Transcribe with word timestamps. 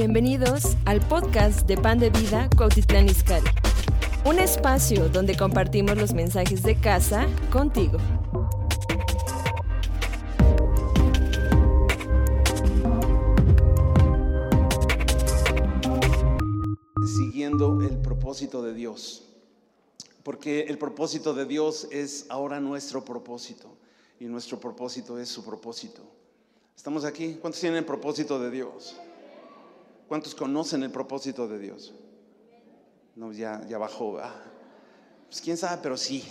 Bienvenidos 0.00 0.76
al 0.84 1.00
podcast 1.00 1.66
de 1.66 1.76
Pan 1.76 1.98
de 1.98 2.10
Vida 2.10 2.48
Cuautitlán 2.56 3.08
Izcalli. 3.08 3.50
Un 4.24 4.38
espacio 4.38 5.08
donde 5.08 5.36
compartimos 5.36 5.98
los 5.98 6.14
mensajes 6.14 6.62
de 6.62 6.76
casa 6.76 7.26
contigo. 7.50 7.98
Siguiendo 17.04 17.80
el 17.82 17.98
propósito 17.98 18.62
de 18.62 18.74
Dios. 18.74 19.24
Porque 20.22 20.60
el 20.68 20.78
propósito 20.78 21.34
de 21.34 21.44
Dios 21.44 21.88
es 21.90 22.26
ahora 22.28 22.60
nuestro 22.60 23.04
propósito. 23.04 23.66
Y 24.20 24.26
nuestro 24.26 24.60
propósito 24.60 25.18
es 25.18 25.28
su 25.28 25.44
propósito. 25.44 26.02
¿Estamos 26.76 27.04
aquí? 27.04 27.36
¿Cuántos 27.40 27.60
tienen 27.60 27.78
el 27.78 27.84
propósito 27.84 28.38
de 28.38 28.52
Dios? 28.52 28.94
¿Cuántos 30.08 30.34
conocen 30.34 30.82
el 30.82 30.90
propósito 30.90 31.46
de 31.46 31.58
Dios? 31.58 31.92
No, 33.14 33.30
ya, 33.30 33.60
ya 33.68 33.76
bajó. 33.76 34.18
Pues 35.28 35.42
quién 35.42 35.58
sabe, 35.58 35.80
pero 35.82 35.96
sí. 35.98 36.24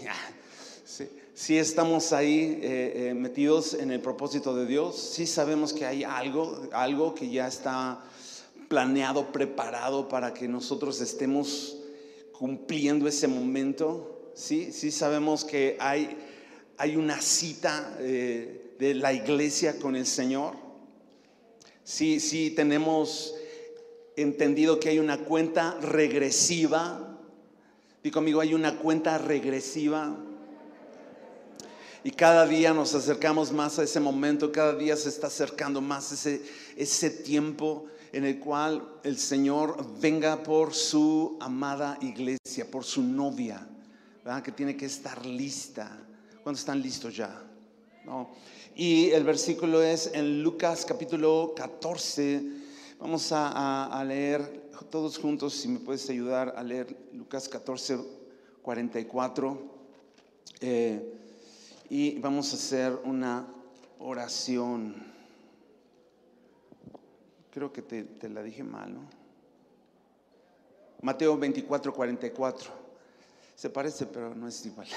Sí, 1.35 1.55
estamos 1.59 2.11
ahí 2.11 2.59
eh, 2.63 3.09
eh, 3.09 3.13
metidos 3.13 3.75
en 3.75 3.91
el 3.91 4.01
propósito 4.01 4.55
de 4.55 4.65
Dios. 4.65 4.97
Sí 4.97 5.27
sabemos 5.27 5.71
que 5.71 5.85
hay 5.85 6.03
algo, 6.03 6.67
algo 6.71 7.13
que 7.13 7.29
ya 7.29 7.47
está 7.47 8.03
planeado, 8.67 9.31
preparado 9.31 10.09
para 10.09 10.33
que 10.33 10.47
nosotros 10.47 10.99
estemos 10.99 11.77
cumpliendo 12.31 13.07
ese 13.07 13.27
momento. 13.27 14.31
Sí, 14.33 14.71
sí 14.71 14.89
sabemos 14.89 15.45
que 15.45 15.77
hay, 15.79 16.17
hay 16.79 16.95
una 16.95 17.21
cita 17.21 17.95
eh, 17.99 18.73
de 18.79 18.95
la 18.95 19.13
iglesia 19.13 19.77
con 19.77 19.95
el 19.95 20.07
Señor. 20.07 20.55
Sí, 21.83 22.19
sí 22.19 22.49
tenemos 22.49 23.35
entendido 24.17 24.79
que 24.79 24.89
hay 24.89 24.99
una 24.99 25.19
cuenta 25.19 25.77
regresiva. 25.79 27.17
Digo 28.03 28.15
conmigo, 28.15 28.41
hay 28.41 28.53
una 28.53 28.77
cuenta 28.77 29.17
regresiva. 29.17 30.17
Y 32.03 32.11
cada 32.11 32.45
día 32.45 32.73
nos 32.73 32.93
acercamos 32.95 33.51
más 33.51 33.79
a 33.79 33.83
ese 33.83 33.99
momento, 33.99 34.51
cada 34.51 34.75
día 34.75 34.95
se 34.95 35.09
está 35.09 35.27
acercando 35.27 35.81
más 35.81 36.11
ese, 36.11 36.41
ese 36.75 37.09
tiempo 37.09 37.85
en 38.13 38.25
el 38.25 38.39
cual 38.39 38.87
el 39.03 39.17
Señor 39.17 39.85
venga 39.99 40.41
por 40.41 40.73
su 40.73 41.37
amada 41.39 41.97
iglesia, 42.01 42.69
por 42.69 42.83
su 42.85 43.03
novia, 43.03 43.67
que 44.43 44.51
tiene 44.51 44.75
que 44.75 44.85
estar 44.85 45.25
lista. 45.25 45.97
¿Cuándo 46.43 46.57
están 46.57 46.81
listos 46.81 47.15
ya? 47.15 47.43
¿No? 48.05 48.29
Y 48.75 49.09
el 49.11 49.23
versículo 49.23 49.81
es 49.81 50.11
en 50.13 50.43
Lucas 50.43 50.85
capítulo 50.85 51.53
14, 51.55 52.56
Vamos 52.99 53.31
a, 53.31 54.03
leer 54.07 54.71
todos 54.89 55.19
juntos, 55.19 55.53
si 55.53 55.67
me 55.67 55.79
puedes 55.79 56.09
ayudar 56.09 56.55
a 56.57 56.63
leer 56.63 56.97
Lucas 57.13 57.47
14, 57.47 57.99
44. 58.63 59.61
Eh, 60.61 61.13
y 61.89 62.17
vamos 62.19 62.51
a 62.51 62.55
hacer 62.55 62.99
una 63.03 63.47
oración. 63.99 64.95
Creo 67.51 67.71
que 67.71 67.83
te, 67.83 68.29
la 68.29 68.41
dije 68.41 68.63
mal, 68.63 68.95
¿no? 68.95 69.01
Mateo 71.03 71.37
24, 71.37 71.93
44. 71.93 72.71
Se 73.55 73.69
parece, 73.69 74.07
pero 74.07 74.33
no 74.33 74.47
es 74.47 74.65
igual. 74.65 74.87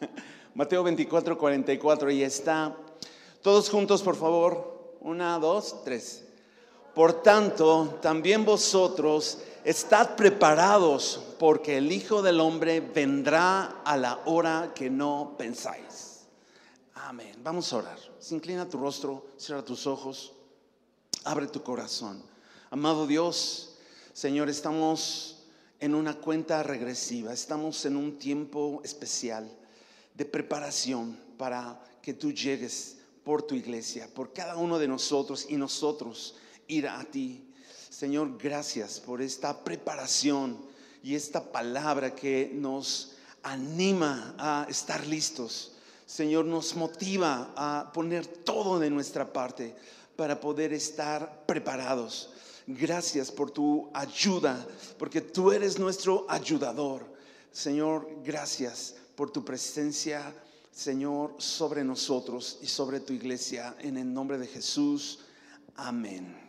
Mateo 0.54 0.82
24, 0.82 1.36
44. 1.36 2.10
Y 2.10 2.22
está. 2.22 2.74
Todos 3.42 3.68
juntos, 3.68 4.02
por 4.02 4.16
favor. 4.16 4.96
Una, 5.00 5.38
dos, 5.38 5.84
tres. 5.84 6.25
Por 6.96 7.22
tanto, 7.22 7.98
también 8.00 8.46
vosotros 8.46 9.36
estad 9.64 10.16
preparados, 10.16 11.20
porque 11.38 11.76
el 11.76 11.92
Hijo 11.92 12.22
del 12.22 12.40
Hombre 12.40 12.80
vendrá 12.80 13.82
a 13.84 13.98
la 13.98 14.22
hora 14.24 14.72
que 14.74 14.88
no 14.88 15.34
pensáis. 15.36 16.20
Amén. 16.94 17.36
Vamos 17.42 17.70
a 17.70 17.76
orar. 17.76 17.98
Se 18.18 18.34
inclina 18.34 18.66
tu 18.66 18.78
rostro, 18.78 19.26
cierra 19.36 19.62
tus 19.62 19.86
ojos, 19.86 20.32
abre 21.24 21.48
tu 21.48 21.62
corazón. 21.62 22.22
Amado 22.70 23.06
Dios, 23.06 23.74
Señor, 24.14 24.48
estamos 24.48 25.44
en 25.80 25.94
una 25.94 26.14
cuenta 26.14 26.62
regresiva, 26.62 27.34
estamos 27.34 27.84
en 27.84 27.96
un 27.96 28.18
tiempo 28.18 28.80
especial 28.84 29.46
de 30.14 30.24
preparación 30.24 31.14
para 31.36 31.78
que 32.00 32.14
tú 32.14 32.32
llegues 32.32 32.96
por 33.22 33.42
tu 33.42 33.54
iglesia, 33.54 34.08
por 34.14 34.32
cada 34.32 34.56
uno 34.56 34.78
de 34.78 34.88
nosotros 34.88 35.44
y 35.50 35.58
nosotros 35.58 36.36
ir 36.68 36.88
a 36.88 37.04
ti. 37.04 37.42
Señor, 37.90 38.36
gracias 38.38 39.00
por 39.00 39.22
esta 39.22 39.64
preparación 39.64 40.58
y 41.02 41.14
esta 41.14 41.52
palabra 41.52 42.14
que 42.14 42.50
nos 42.52 43.12
anima 43.42 44.34
a 44.38 44.66
estar 44.68 45.06
listos. 45.06 45.72
Señor, 46.04 46.44
nos 46.44 46.76
motiva 46.76 47.52
a 47.56 47.90
poner 47.92 48.26
todo 48.26 48.78
de 48.78 48.90
nuestra 48.90 49.32
parte 49.32 49.74
para 50.16 50.40
poder 50.40 50.72
estar 50.72 51.44
preparados. 51.46 52.30
Gracias 52.66 53.30
por 53.30 53.50
tu 53.50 53.90
ayuda, 53.94 54.66
porque 54.98 55.20
tú 55.20 55.52
eres 55.52 55.78
nuestro 55.78 56.26
ayudador. 56.28 57.06
Señor, 57.52 58.08
gracias 58.24 58.96
por 59.14 59.30
tu 59.30 59.44
presencia, 59.44 60.34
Señor, 60.72 61.34
sobre 61.38 61.84
nosotros 61.84 62.58
y 62.60 62.66
sobre 62.66 63.00
tu 63.00 63.12
iglesia. 63.12 63.76
En 63.78 63.96
el 63.96 64.12
nombre 64.12 64.38
de 64.38 64.46
Jesús. 64.46 65.20
Amén. 65.76 66.45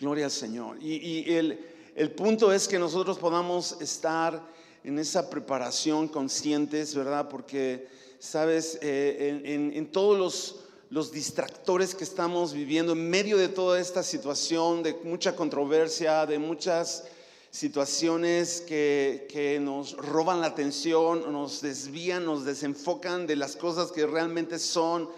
Gloria 0.00 0.24
al 0.24 0.30
Señor. 0.30 0.78
Y, 0.80 1.30
el, 1.34 2.10
punto 2.16 2.50
es 2.54 2.66
que 2.66 2.78
nosotros 2.78 3.18
podamos 3.18 3.76
estar 3.82 4.42
en 4.82 4.98
esa 4.98 5.28
preparación 5.28 6.08
conscientes, 6.08 6.94
¿verdad? 6.94 7.28
Porque, 7.28 7.86
sabes, 8.18 8.78
eh, 8.80 9.42
en, 9.74 9.92
todos 9.92 10.18
los, 10.18 10.56
los 10.88 11.12
distractores 11.12 11.94
que 11.94 12.04
estamos 12.04 12.54
viviendo, 12.54 12.94
en 12.94 13.10
medio 13.10 13.36
de 13.36 13.48
toda 13.48 13.78
esta 13.78 14.02
situación, 14.02 14.82
de 14.82 14.94
mucha 15.04 15.36
controversia, 15.36 16.24
de 16.24 16.38
muchas 16.38 17.04
situaciones 17.50 18.62
que, 18.62 19.26
que, 19.30 19.60
nos 19.60 19.98
roban 19.98 20.40
la 20.40 20.46
atención, 20.46 21.30
nos 21.30 21.60
desvían, 21.60 22.24
nos 22.24 22.46
desenfocan 22.46 23.26
de 23.26 23.36
las 23.36 23.54
cosas 23.54 23.92
que 23.92 24.06
realmente 24.06 24.58
son 24.58 25.10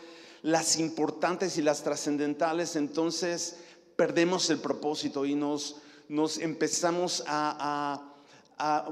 las 0.42 0.80
importantes 0.80 1.56
y 1.56 1.62
las 1.62 1.84
trascendentales. 1.84 2.74
Entonces, 2.74 3.58
perdemos 3.96 4.48
el 4.50 4.58
propósito 4.58 5.24
y 5.24 5.34
nos, 5.34 5.76
nos 6.08 6.38
empezamos 6.38 7.22
a, 7.26 8.08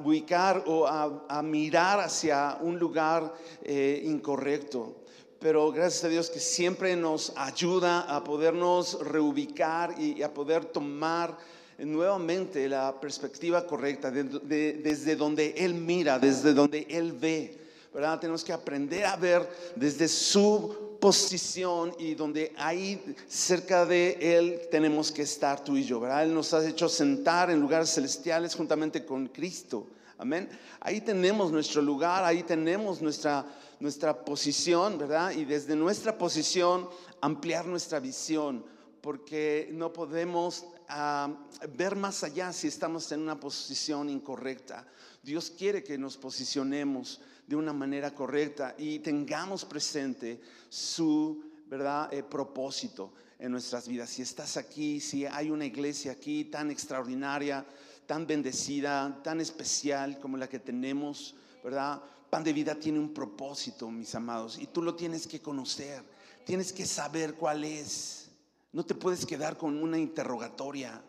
ubicar 0.02 0.64
o 0.66 0.86
a, 0.86 1.42
mirar 1.42 2.00
hacia 2.00 2.58
un 2.60 2.78
lugar 2.78 3.34
eh, 3.62 4.02
incorrecto. 4.04 4.96
Pero 5.38 5.70
gracias 5.72 6.04
a 6.04 6.08
Dios 6.08 6.28
que 6.28 6.40
siempre 6.40 6.96
nos 6.96 7.32
ayuda 7.36 8.00
a 8.00 8.22
podernos 8.24 8.98
reubicar 9.06 9.94
y 9.98 10.22
a 10.22 10.34
poder 10.34 10.66
tomar 10.66 11.38
nuevamente 11.78 12.68
la 12.68 13.00
perspectiva 13.00 13.66
correcta 13.66 14.10
desde 14.10 15.16
donde 15.16 15.54
Él 15.56 15.74
mira, 15.74 16.18
desde 16.18 16.52
donde 16.52 16.86
Él 16.90 17.12
ve. 17.12 17.58
¿verdad? 17.92 18.20
Tenemos 18.20 18.44
que 18.44 18.52
aprender 18.52 19.04
a 19.04 19.16
ver 19.16 19.48
desde 19.76 20.08
su 20.08 20.89
posición 21.00 21.94
y 21.98 22.14
donde 22.14 22.52
ahí 22.56 23.02
cerca 23.26 23.86
de 23.86 24.18
Él 24.20 24.60
tenemos 24.70 25.10
que 25.10 25.22
estar 25.22 25.64
tú 25.64 25.76
y 25.76 25.84
yo, 25.84 25.98
¿verdad? 25.98 26.24
Él 26.24 26.34
nos 26.34 26.52
ha 26.52 26.66
hecho 26.66 26.88
sentar 26.88 27.50
en 27.50 27.58
lugares 27.60 27.92
celestiales 27.94 28.54
juntamente 28.54 29.04
con 29.04 29.28
Cristo. 29.28 29.86
Amén. 30.18 30.48
Ahí 30.80 31.00
tenemos 31.00 31.50
nuestro 31.50 31.80
lugar, 31.80 32.24
ahí 32.24 32.42
tenemos 32.42 33.00
nuestra, 33.00 33.46
nuestra 33.80 34.24
posición, 34.24 34.98
¿verdad? 34.98 35.30
Y 35.32 35.46
desde 35.46 35.74
nuestra 35.74 36.18
posición 36.18 36.88
ampliar 37.22 37.64
nuestra 37.66 38.00
visión, 38.00 38.62
porque 39.00 39.70
no 39.72 39.92
podemos 39.92 40.66
ah, 40.88 41.32
ver 41.74 41.96
más 41.96 42.22
allá 42.22 42.52
si 42.52 42.68
estamos 42.68 43.10
en 43.12 43.20
una 43.20 43.40
posición 43.40 44.10
incorrecta. 44.10 44.86
Dios 45.22 45.50
quiere 45.50 45.82
que 45.82 45.96
nos 45.96 46.18
posicionemos 46.18 47.20
de 47.50 47.56
una 47.56 47.72
manera 47.72 48.14
correcta 48.14 48.76
y 48.78 49.00
tengamos 49.00 49.64
presente 49.64 50.40
su 50.68 51.42
verdad 51.66 52.08
eh, 52.14 52.22
propósito 52.22 53.12
en 53.40 53.50
nuestras 53.50 53.88
vidas. 53.88 54.08
Si 54.08 54.22
estás 54.22 54.56
aquí, 54.56 55.00
si 55.00 55.26
hay 55.26 55.50
una 55.50 55.66
iglesia 55.66 56.12
aquí 56.12 56.44
tan 56.44 56.70
extraordinaria, 56.70 57.66
tan 58.06 58.24
bendecida, 58.24 59.20
tan 59.24 59.40
especial 59.40 60.20
como 60.20 60.36
la 60.36 60.48
que 60.48 60.60
tenemos, 60.60 61.34
¿verdad? 61.64 62.00
Pan 62.30 62.44
de 62.44 62.52
vida 62.52 62.76
tiene 62.76 63.00
un 63.00 63.12
propósito, 63.12 63.90
mis 63.90 64.14
amados, 64.14 64.56
y 64.56 64.68
tú 64.68 64.80
lo 64.80 64.94
tienes 64.94 65.26
que 65.26 65.40
conocer, 65.40 66.04
tienes 66.46 66.72
que 66.72 66.86
saber 66.86 67.34
cuál 67.34 67.64
es. 67.64 68.28
No 68.70 68.86
te 68.86 68.94
puedes 68.94 69.26
quedar 69.26 69.58
con 69.58 69.76
una 69.82 69.98
interrogatoria. 69.98 71.02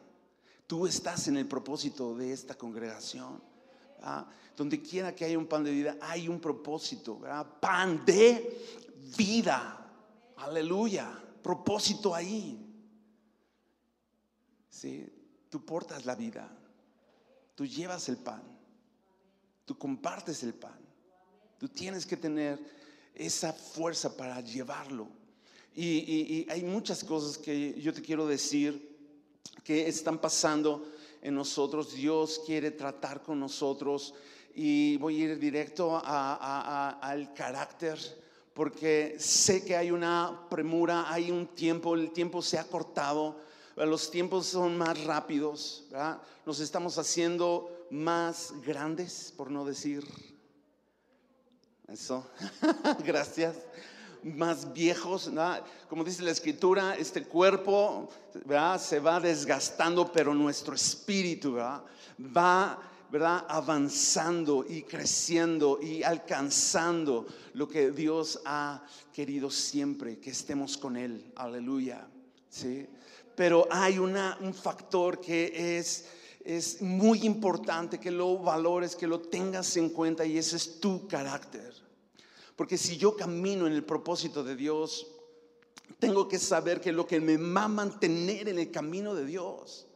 Tú 0.66 0.88
estás 0.88 1.28
en 1.28 1.38
el 1.38 1.48
propósito 1.48 2.16
de 2.16 2.34
esta 2.34 2.56
congregación. 2.56 3.51
Donde 4.56 4.82
quiera 4.82 5.16
que 5.16 5.26
haya 5.26 5.38
un 5.38 5.48
pan 5.48 5.64
de 5.64 5.72
vida, 5.72 5.98
hay 6.02 6.28
un 6.28 6.40
propósito, 6.40 7.20
Pan 7.60 8.04
de 8.06 8.58
vida. 9.18 9.78
Aleluya. 10.38 11.18
Propósito 11.42 12.14
ahí. 12.14 12.72
¿sí? 14.72 15.08
Tú 15.50 15.64
portas 15.64 16.06
la 16.06 16.16
vida, 16.16 16.50
tú 17.56 17.66
llevas 17.66 18.10
el 18.10 18.18
pan, 18.18 18.42
tú 19.66 19.78
compartes 19.78 20.42
el 20.44 20.54
pan, 20.54 20.80
tú 21.60 21.68
tienes 21.68 22.06
que 22.06 22.18
tener 22.18 22.58
esa 23.14 23.54
fuerza 23.54 24.16
para 24.16 24.42
llevarlo. 24.42 25.10
Y, 25.76 26.50
hay 26.50 26.64
muchas 26.64 27.04
cosas 27.04 27.38
que 27.38 27.80
yo 27.80 27.94
te 27.94 28.02
quiero 28.02 28.26
decir 28.26 28.90
que 29.64 29.88
están 29.88 30.20
pasando 30.20 30.86
en 31.22 31.36
nosotros. 31.36 31.94
Dios 31.94 32.42
quiere 32.46 32.72
tratar 32.72 33.22
con 33.22 33.40
nosotros. 33.40 34.14
Y 34.54 34.98
voy 34.98 35.16
a 35.16 35.24
ir 35.26 35.40
directo 35.40 36.02
al 36.04 37.34
carácter 37.34 37.98
porque 38.54 39.16
sé 39.18 39.64
que 39.64 39.76
hay 39.76 39.92
una 39.92 40.48
premura, 40.50 41.12
hay 41.12 41.32
un 41.32 41.48
tiempo, 41.48 41.96
el 41.96 42.12
tiempo 42.12 42.42
se 42.42 42.58
ha 42.58 42.64
cortado, 42.66 43.38
los 43.76 44.12
tiempos 44.12 44.48
son 44.48 44.78
más 44.78 45.04
rápidos, 45.04 45.86
nos 46.46 46.60
estamos 46.60 46.98
haciendo 46.98 47.88
más 47.90 48.54
grandes, 48.66 49.34
por 49.38 49.50
no 49.50 49.66
decir 49.66 50.06
eso, 51.88 52.26
gracias, 53.06 53.56
más 54.24 54.74
viejos, 54.74 55.30
como 55.90 56.04
dice 56.04 56.24
la 56.24 56.32
escritura, 56.32 56.96
este 56.96 57.24
cuerpo 57.24 58.10
se 58.80 59.00
va 59.00 59.20
desgastando, 59.20 60.12
pero 60.12 60.34
nuestro 60.34 60.76
espíritu 60.76 61.56
va 61.56 62.80
¿verdad? 63.12 63.46
Avanzando 63.50 64.66
y 64.68 64.84
creciendo 64.84 65.80
y 65.82 66.02
alcanzando 66.02 67.28
lo 67.54 67.68
que 67.68 67.92
Dios 67.92 68.40
ha 68.46 68.84
querido 69.12 69.52
siempre, 69.52 70.18
que 70.20 70.30
estemos 70.30 70.78
con 70.78 70.96
Él. 70.96 71.32
Aleluya. 71.36 72.08
¿Sí? 72.50 72.88
Pero 73.36 73.68
hay 73.70 74.00
una, 74.00 74.38
un 74.40 74.54
factor 74.54 75.20
que 75.20 75.78
es, 75.78 76.06
es 76.46 76.82
muy 76.82 77.26
importante 77.26 78.00
que 78.00 78.12
lo 78.12 78.38
valores, 78.38 78.96
que 78.96 79.08
lo 79.08 79.20
tengas 79.20 79.76
en 79.76 79.90
cuenta 79.90 80.26
y 80.26 80.38
ese 80.38 80.56
es 80.56 80.80
tu 80.80 81.06
carácter. 81.08 81.81
Porque 82.56 82.78
si 82.78 82.98
yo 82.98 83.16
camino 83.16 83.68
en 83.68 83.74
el 83.74 83.84
propósito 83.84 84.44
de 84.44 84.56
Dios, 84.56 85.08
tengo 86.00 86.28
que 86.28 86.40
saber 86.40 86.82
que 86.82 86.92
lo 86.92 87.06
que 87.06 87.20
me 87.20 87.38
va 87.38 87.64
a 87.64 87.68
mantener 87.68 88.50
en 88.50 88.60
el 88.60 88.72
camino 88.72 89.16
de 89.16 89.26
Dios 89.26 89.88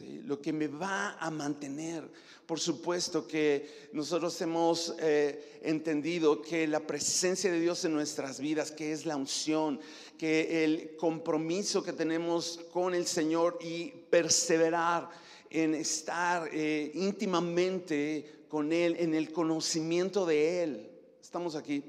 lo 0.00 0.40
que 0.40 0.52
me 0.52 0.68
va 0.68 1.16
a 1.18 1.30
mantener. 1.30 2.10
Por 2.46 2.58
supuesto 2.58 3.26
que 3.26 3.88
nosotros 3.92 4.40
hemos 4.40 4.94
eh, 4.98 5.60
entendido 5.62 6.40
que 6.40 6.66
la 6.66 6.80
presencia 6.80 7.52
de 7.52 7.60
Dios 7.60 7.84
en 7.84 7.92
nuestras 7.92 8.40
vidas, 8.40 8.72
que 8.72 8.92
es 8.92 9.06
la 9.06 9.16
unción, 9.16 9.80
que 10.18 10.64
el 10.64 10.96
compromiso 10.96 11.82
que 11.82 11.92
tenemos 11.92 12.60
con 12.72 12.94
el 12.94 13.06
Señor 13.06 13.58
y 13.60 13.88
perseverar 14.10 15.10
en 15.50 15.74
estar 15.74 16.48
eh, 16.52 16.90
íntimamente 16.94 18.44
con 18.48 18.72
Él, 18.72 18.96
en 18.98 19.14
el 19.14 19.30
conocimiento 19.32 20.24
de 20.24 20.62
Él. 20.62 20.91
Estamos 21.32 21.56
aquí. 21.56 21.82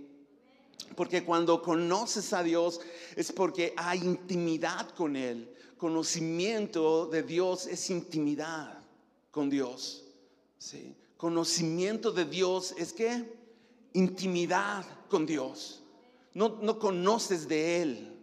Porque 0.95 1.25
cuando 1.25 1.61
conoces 1.61 2.31
a 2.31 2.43
Dios 2.43 2.79
es 3.17 3.33
porque 3.33 3.73
hay 3.75 3.99
intimidad 3.99 4.91
con 4.91 5.17
Él 5.17 5.53
conocimiento 5.83 7.07
de 7.07 7.23
Dios 7.23 7.67
es 7.67 7.89
intimidad 7.89 8.81
con 9.31 9.49
Dios. 9.49 10.05
Conocimiento 11.17 12.13
de 12.13 12.23
Dios 12.23 12.73
es 12.77 12.93
que 12.93 13.37
intimidad 13.91 14.85
con 15.09 15.25
Dios. 15.25 15.83
No, 16.33 16.57
no 16.61 16.79
conoces 16.79 17.49
de 17.49 17.81
Él 17.81 18.17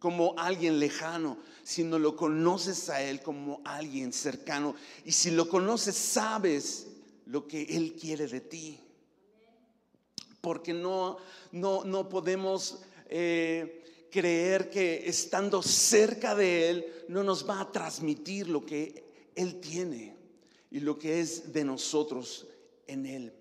como 0.00 0.34
alguien 0.36 0.80
lejano, 0.80 1.38
sino 1.62 2.00
lo 2.00 2.16
conoces 2.16 2.90
a 2.90 3.00
Él 3.00 3.22
como 3.22 3.62
alguien 3.64 4.12
cercano. 4.12 4.74
Y 5.04 5.12
si 5.12 5.30
lo 5.30 5.48
conoces, 5.48 5.94
sabes 5.94 6.88
lo 7.26 7.46
que 7.46 7.62
Él 7.62 7.94
quiere 7.94 8.26
de 8.26 8.40
ti. 8.40 8.83
Porque 10.44 10.74
no, 10.74 11.16
no, 11.52 11.84
no 11.84 12.06
podemos 12.06 12.82
eh, 13.08 14.08
creer 14.10 14.68
que 14.68 15.08
estando 15.08 15.62
cerca 15.62 16.34
de 16.34 16.68
Él 16.68 16.86
no 17.08 17.24
nos 17.24 17.48
va 17.48 17.62
a 17.62 17.72
transmitir 17.72 18.46
lo 18.48 18.66
que 18.66 19.04
Él 19.34 19.58
tiene 19.60 20.14
y 20.70 20.80
lo 20.80 20.98
que 20.98 21.20
es 21.20 21.50
de 21.50 21.64
nosotros 21.64 22.46
en 22.86 23.06
Él. 23.06 23.32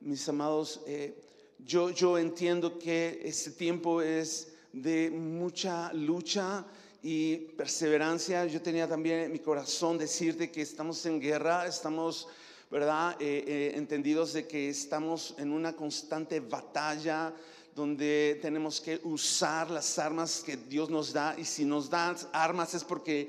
Mis 0.00 0.28
amados, 0.28 0.80
eh, 0.88 1.14
yo, 1.60 1.90
yo 1.90 2.18
entiendo 2.18 2.76
que 2.76 3.20
este 3.22 3.52
tiempo 3.52 4.02
es 4.02 4.52
de 4.72 5.10
mucha 5.10 5.92
lucha 5.92 6.66
y 7.02 7.36
perseverancia. 7.36 8.46
Yo 8.46 8.60
tenía 8.60 8.88
también 8.88 9.20
en 9.20 9.32
mi 9.32 9.38
corazón 9.38 9.96
decirte 9.96 10.50
que 10.50 10.62
estamos 10.62 11.06
en 11.06 11.20
guerra, 11.20 11.66
estamos, 11.66 12.26
¿verdad? 12.72 13.20
Eh, 13.20 13.44
eh, 13.46 13.72
entendidos 13.76 14.32
de 14.32 14.48
que 14.48 14.70
estamos 14.70 15.34
en 15.36 15.52
una 15.52 15.76
constante 15.76 16.40
batalla 16.40 17.30
donde 17.74 18.38
tenemos 18.40 18.80
que 18.80 18.98
usar 19.04 19.70
las 19.70 19.98
armas 19.98 20.42
que 20.42 20.56
Dios 20.56 20.88
nos 20.88 21.12
da 21.12 21.34
y 21.38 21.44
si 21.44 21.66
nos 21.66 21.90
da 21.90 22.16
armas 22.32 22.72
es 22.72 22.82
porque 22.82 23.28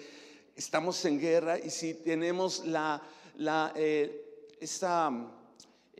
estamos 0.56 1.04
en 1.04 1.20
guerra 1.20 1.60
y 1.60 1.70
si 1.70 1.94
tenemos 1.94 2.66
la, 2.66 3.02
la 3.36 3.74
eh, 3.76 4.48
um, 4.82 5.28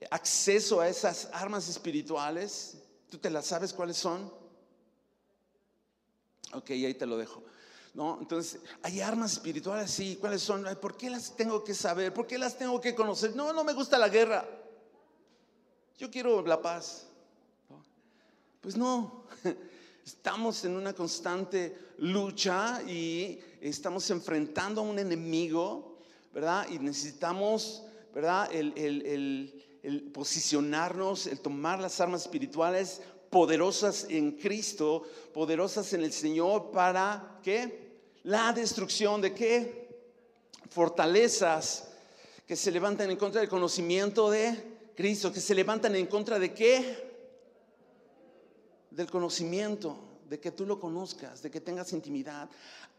acceso 0.10 0.80
a 0.80 0.88
esas 0.88 1.28
armas 1.34 1.68
espirituales, 1.68 2.78
¿tú 3.10 3.18
te 3.18 3.30
las 3.30 3.46
sabes 3.46 3.74
cuáles 3.74 3.98
son? 3.98 4.32
Ok, 6.54 6.70
ahí 6.70 6.94
te 6.94 7.06
lo 7.06 7.18
dejo. 7.18 7.44
¿No? 7.94 8.18
Entonces, 8.20 8.60
hay 8.82 9.02
armas 9.02 9.34
espirituales, 9.34 9.92
sí, 9.92 10.18
¿cuáles 10.20 10.42
son? 10.42 10.66
¿Por 10.82 10.98
qué 10.98 11.12
las 11.12 11.36
tengo 11.36 11.64
que 11.64 11.76
saber? 11.76 12.12
¿Por 12.12 12.26
qué 12.26 12.40
las 12.40 12.58
tengo 12.58 12.82
que 12.82 12.96
conocer? 12.96 13.36
No, 13.36 13.54
no 13.54 13.64
me 13.64 13.74
gusta 13.74 14.00
la 14.00 14.10
guerra. 14.10 14.48
Yo 15.98 16.10
quiero 16.10 16.42
la 16.46 16.60
paz. 16.60 17.06
Pues 18.62 18.76
no, 18.78 19.26
estamos 20.06 20.64
en 20.66 20.76
una 20.76 20.94
constante 20.94 21.94
lucha 21.98 22.82
y 22.84 23.40
estamos 23.62 24.10
enfrentando 24.10 24.82
a 24.82 24.86
un 24.86 24.98
enemigo, 24.98 25.98
¿verdad? 26.34 26.68
Y 26.70 26.80
necesitamos, 26.80 27.84
¿verdad? 28.14 28.50
El, 28.52 30.12
posicionarnos, 30.14 31.28
el 31.28 31.42
tomar 31.42 31.80
las 31.80 32.00
armas 32.00 32.22
espirituales 32.22 33.02
poderosas 33.30 34.06
en 34.10 34.32
Cristo, 34.32 35.04
poderosas 35.34 35.92
en 35.94 36.04
el 36.04 36.14
Señor 36.14 36.72
para 36.72 37.40
qué? 37.44 37.83
La 38.24 38.54
destrucción 38.54 39.22
de 39.22 39.34
qué? 39.34 39.90
Fortalezas 40.70 41.90
que 42.48 42.56
se 42.56 42.72
levantan 42.72 43.12
en 43.12 43.18
contra 43.18 43.42
del 43.42 43.50
conocimiento 43.50 44.30
de 44.30 44.92
Cristo, 44.96 45.32
que 45.32 45.42
se 45.42 45.56
levantan 45.56 45.96
en 45.96 46.08
contra 46.08 46.40
de 46.40 46.54
qué? 46.54 47.14
del 48.96 49.10
conocimiento, 49.10 49.98
de 50.30 50.40
que 50.40 50.52
tú 50.52 50.66
lo 50.66 50.80
conozcas, 50.80 51.42
de 51.42 51.50
que 51.50 51.60
tengas 51.60 51.94
intimidad, 51.94 52.50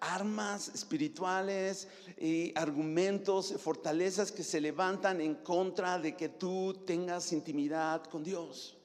armas 0.00 0.69
espirituales 0.69 1.88
y 2.19 2.52
argumentos, 2.57 3.54
fortalezas 3.59 4.33
que 4.33 4.43
se 4.43 4.61
levantan 4.61 5.21
en 5.21 5.37
contra 5.37 5.99
de 5.99 6.16
que 6.16 6.28
tú 6.28 6.83
tengas 6.85 7.33
intimidad 7.33 8.04
con 8.04 8.25
Dios. 8.25 8.76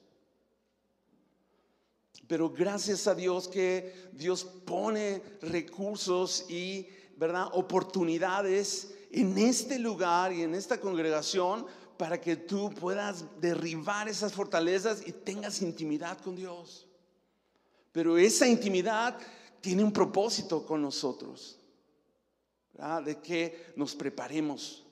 Pero 2.30 2.48
gracias 2.48 3.08
a 3.08 3.14
Dios 3.16 3.48
que 3.48 4.08
Dios 4.12 4.44
pone 4.44 5.20
recursos 5.42 6.48
y, 6.48 6.86
¿verdad?, 7.16 7.48
oportunidades 7.54 8.94
en 9.10 9.36
este 9.36 9.80
lugar 9.80 10.32
y 10.32 10.42
en 10.42 10.54
esta 10.54 10.80
congregación 10.80 11.66
para 11.96 12.20
que 12.20 12.36
tú 12.36 12.70
puedas 12.70 13.24
derribar 13.40 14.08
esas 14.08 14.32
fortalezas 14.32 15.02
y 15.04 15.10
tengas 15.10 15.60
intimidad 15.60 16.18
con 16.18 16.36
Dios. 16.36 16.86
Pero 17.90 18.16
esa 18.16 18.46
intimidad 18.46 19.18
tiene 19.60 19.82
un 19.82 19.92
propósito 19.92 20.64
con 20.64 20.80
nosotros, 20.82 21.58
de 23.04 23.18
que 23.18 23.72
nos 23.74 23.96
preparemos, 23.96 24.86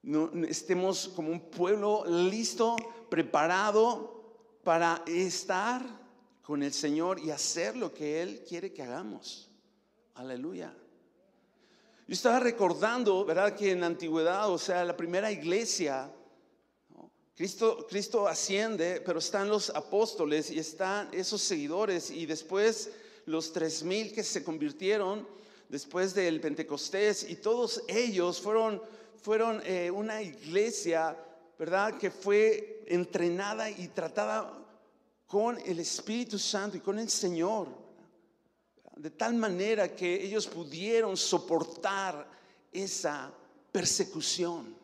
no, 0.00 0.30
estemos 0.46 1.08
como 1.08 1.32
un 1.32 1.50
pueblo 1.50 2.04
listo, 2.06 2.76
preparado 3.10 4.60
para 4.62 5.02
estar 5.08 6.03
con 6.44 6.62
el 6.62 6.72
Señor 6.72 7.18
y 7.20 7.30
hacer 7.30 7.74
lo 7.74 7.92
que 7.92 8.20
Él 8.22 8.44
quiere 8.46 8.72
que 8.72 8.82
hagamos. 8.82 9.50
Aleluya. 10.14 10.72
Yo 12.06 12.12
estaba 12.12 12.38
recordando, 12.38 13.24
¿verdad? 13.24 13.56
Que 13.56 13.72
en 13.72 13.80
la 13.80 13.86
antigüedad, 13.86 14.50
o 14.50 14.58
sea, 14.58 14.84
la 14.84 14.94
primera 14.94 15.32
iglesia, 15.32 16.12
Cristo, 17.34 17.86
Cristo 17.88 18.28
asciende, 18.28 19.00
pero 19.00 19.20
están 19.20 19.48
los 19.48 19.70
apóstoles 19.70 20.50
y 20.50 20.58
están 20.58 21.08
esos 21.12 21.40
seguidores 21.40 22.10
y 22.10 22.26
después 22.26 22.90
los 23.24 23.50
tres 23.52 23.82
mil 23.82 24.12
que 24.12 24.22
se 24.22 24.44
convirtieron 24.44 25.26
después 25.70 26.14
del 26.14 26.42
Pentecostés 26.42 27.28
y 27.28 27.36
todos 27.36 27.82
ellos 27.88 28.38
fueron, 28.38 28.82
fueron 29.16 29.62
eh, 29.64 29.90
una 29.90 30.20
iglesia, 30.20 31.16
¿verdad? 31.58 31.96
Que 31.96 32.10
fue 32.10 32.84
entrenada 32.86 33.70
y 33.70 33.88
tratada 33.88 34.63
con 35.34 35.58
el 35.66 35.80
Espíritu 35.80 36.38
Santo 36.38 36.76
y 36.76 36.80
con 36.80 36.96
el 36.96 37.10
Señor. 37.10 37.66
De 38.94 39.10
tal 39.10 39.34
manera 39.34 39.92
que 39.92 40.22
ellos 40.22 40.46
pudieron 40.46 41.16
soportar 41.16 42.30
esa 42.70 43.34
persecución. 43.72 44.76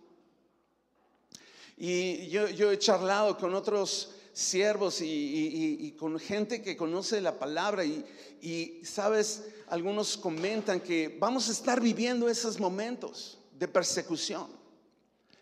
Y 1.76 2.26
yo, 2.30 2.72
he 2.72 2.78
charlado 2.80 3.38
con 3.38 3.54
otros 3.54 4.16
siervos 4.32 5.00
y, 5.00 5.94
con 5.96 6.18
gente 6.18 6.60
que 6.60 6.76
conoce 6.76 7.20
la 7.20 7.38
palabra 7.38 7.84
y, 7.84 8.04
y, 8.42 8.84
sabes, 8.84 9.44
algunos 9.68 10.16
comentan 10.16 10.80
que 10.80 11.16
vamos 11.20 11.48
a 11.48 11.52
estar 11.52 11.80
viviendo 11.80 12.28
esos 12.28 12.58
momentos 12.58 13.38
de 13.56 13.68
persecución, 13.68 14.48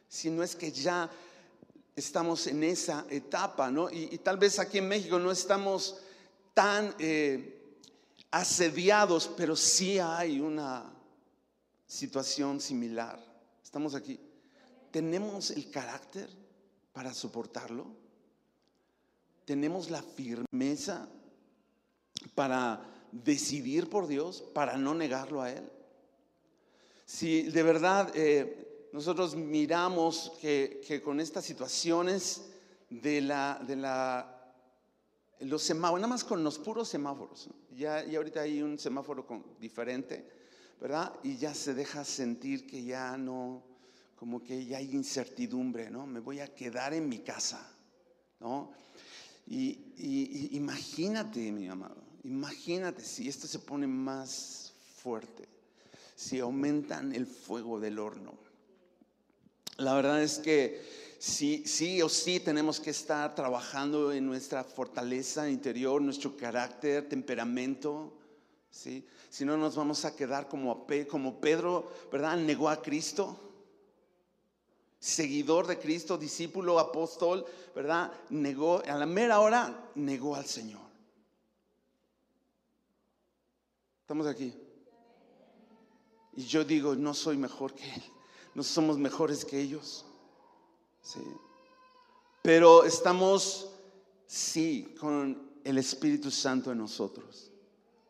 si 0.06 0.28
no 0.28 0.42
es 0.42 0.54
que 0.54 0.70
ya 0.70 1.10
estamos 1.98 2.46
en 2.46 2.62
esa 2.62 3.06
etapa, 3.10 3.70
¿no? 3.70 3.90
Y, 3.90 4.18
tal 4.18 4.38
vez 4.38 4.58
aquí 4.58 4.78
en 4.78 4.88
México 4.88 5.18
no 5.18 5.32
estamos 5.32 5.98
tan 6.54 6.94
eh, 6.98 7.76
asediados, 8.30 9.28
pero 9.36 9.56
sí 9.56 9.98
hay 9.98 10.40
una 10.40 10.92
situación 11.86 12.60
similar. 12.60 13.18
Estamos 13.62 13.94
aquí. 13.94 14.20
¿Tenemos 14.90 15.50
el 15.50 15.70
carácter 15.70 16.30
para 16.92 17.12
soportarlo? 17.12 17.86
¿Tenemos 19.44 19.90
la 19.90 20.02
firmeza 20.02 21.08
para 22.34 22.80
decidir 23.10 23.88
por 23.90 24.06
Dios, 24.06 24.42
para 24.54 24.76
no 24.76 24.94
negarlo 24.94 25.42
a 25.42 25.50
Él? 25.50 25.68
Si 27.04 27.42
de 27.42 27.62
verdad 27.62 28.12
eh, 28.14 28.67
nosotros 28.98 29.36
miramos 29.36 30.32
que, 30.40 31.00
con 31.04 31.20
estas 31.20 31.44
situaciones 31.44 32.46
de 32.90 33.20
la, 33.20 33.62
de 33.64 33.76
la 33.76 34.34
los 35.38 35.62
semáforos, 35.62 36.00
nada 36.00 36.14
más 36.14 36.24
con 36.24 36.42
los 36.42 36.58
puros 36.58 36.88
semáforos, 36.88 37.48
ya, 37.76 38.04
y 38.04 38.16
ahorita 38.16 38.40
hay 38.40 38.60
un 38.60 38.76
semáforo 38.76 39.24
diferente, 39.60 40.28
¿verdad? 40.80 41.12
Y 41.22 41.36
ya 41.36 41.54
se 41.54 41.74
deja 41.74 42.02
sentir 42.02 42.66
que 42.66 42.82
ya 42.82 43.16
no, 43.16 43.62
como 44.16 44.42
que 44.42 44.66
ya 44.66 44.78
hay 44.78 44.90
incertidumbre, 44.92 45.92
¿no? 45.92 46.04
Me 46.04 46.18
voy 46.18 46.40
a 46.40 46.52
quedar 46.52 46.92
en 46.92 47.08
mi 47.08 47.20
casa, 47.20 47.72
¿no? 48.40 48.72
Y 49.46 50.50
imagínate, 50.56 51.52
mi 51.52 51.68
amado, 51.68 52.02
imagínate 52.24 53.04
si 53.04 53.28
esto 53.28 53.46
se 53.46 53.60
pone 53.60 53.86
más 53.86 54.74
fuerte, 54.96 55.48
si 56.16 56.40
aumentan 56.40 57.14
el 57.14 57.28
fuego 57.28 57.78
del 57.78 58.00
horno 58.00 58.47
la 59.78 59.94
verdad 59.94 60.22
es 60.22 60.38
que 60.40 60.84
sí, 61.18 61.62
sí 61.64 62.02
o 62.02 62.08
sí 62.08 62.40
tenemos 62.40 62.80
que 62.80 62.90
estar 62.90 63.34
trabajando 63.34 64.12
en 64.12 64.26
nuestra 64.26 64.64
fortaleza 64.64 65.48
interior, 65.48 66.02
nuestro 66.02 66.36
carácter, 66.36 67.08
temperamento. 67.08 68.12
¿sí? 68.70 69.06
Si 69.30 69.44
no 69.44 69.56
nos 69.56 69.76
vamos 69.76 70.04
a 70.04 70.16
quedar 70.16 70.48
como, 70.48 70.84
como 71.08 71.40
Pedro, 71.40 71.92
¿verdad? 72.10 72.36
Negó 72.36 72.68
a 72.68 72.82
Cristo. 72.82 73.38
Seguidor 74.98 75.68
de 75.68 75.78
Cristo, 75.78 76.18
discípulo, 76.18 76.80
apóstol, 76.80 77.46
¿verdad? 77.72 78.12
Negó, 78.30 78.82
a 78.84 78.96
la 78.96 79.06
mera 79.06 79.38
hora, 79.38 79.90
negó 79.94 80.34
al 80.34 80.46
Señor. 80.46 80.88
Estamos 84.00 84.26
aquí. 84.26 84.52
Y 86.34 86.42
yo 86.46 86.64
digo, 86.64 86.96
no 86.96 87.14
soy 87.14 87.36
mejor 87.36 87.74
que 87.74 87.94
Él 87.94 88.02
no 88.58 88.64
somos 88.64 88.98
mejores 88.98 89.44
que 89.44 89.60
ellos. 89.60 90.04
Sí. 91.00 91.20
Pero 92.42 92.82
estamos, 92.82 93.70
sí, 94.26 94.96
con 94.98 95.52
el 95.62 95.78
Espíritu 95.78 96.28
Santo 96.28 96.72
en 96.72 96.78
nosotros. 96.78 97.52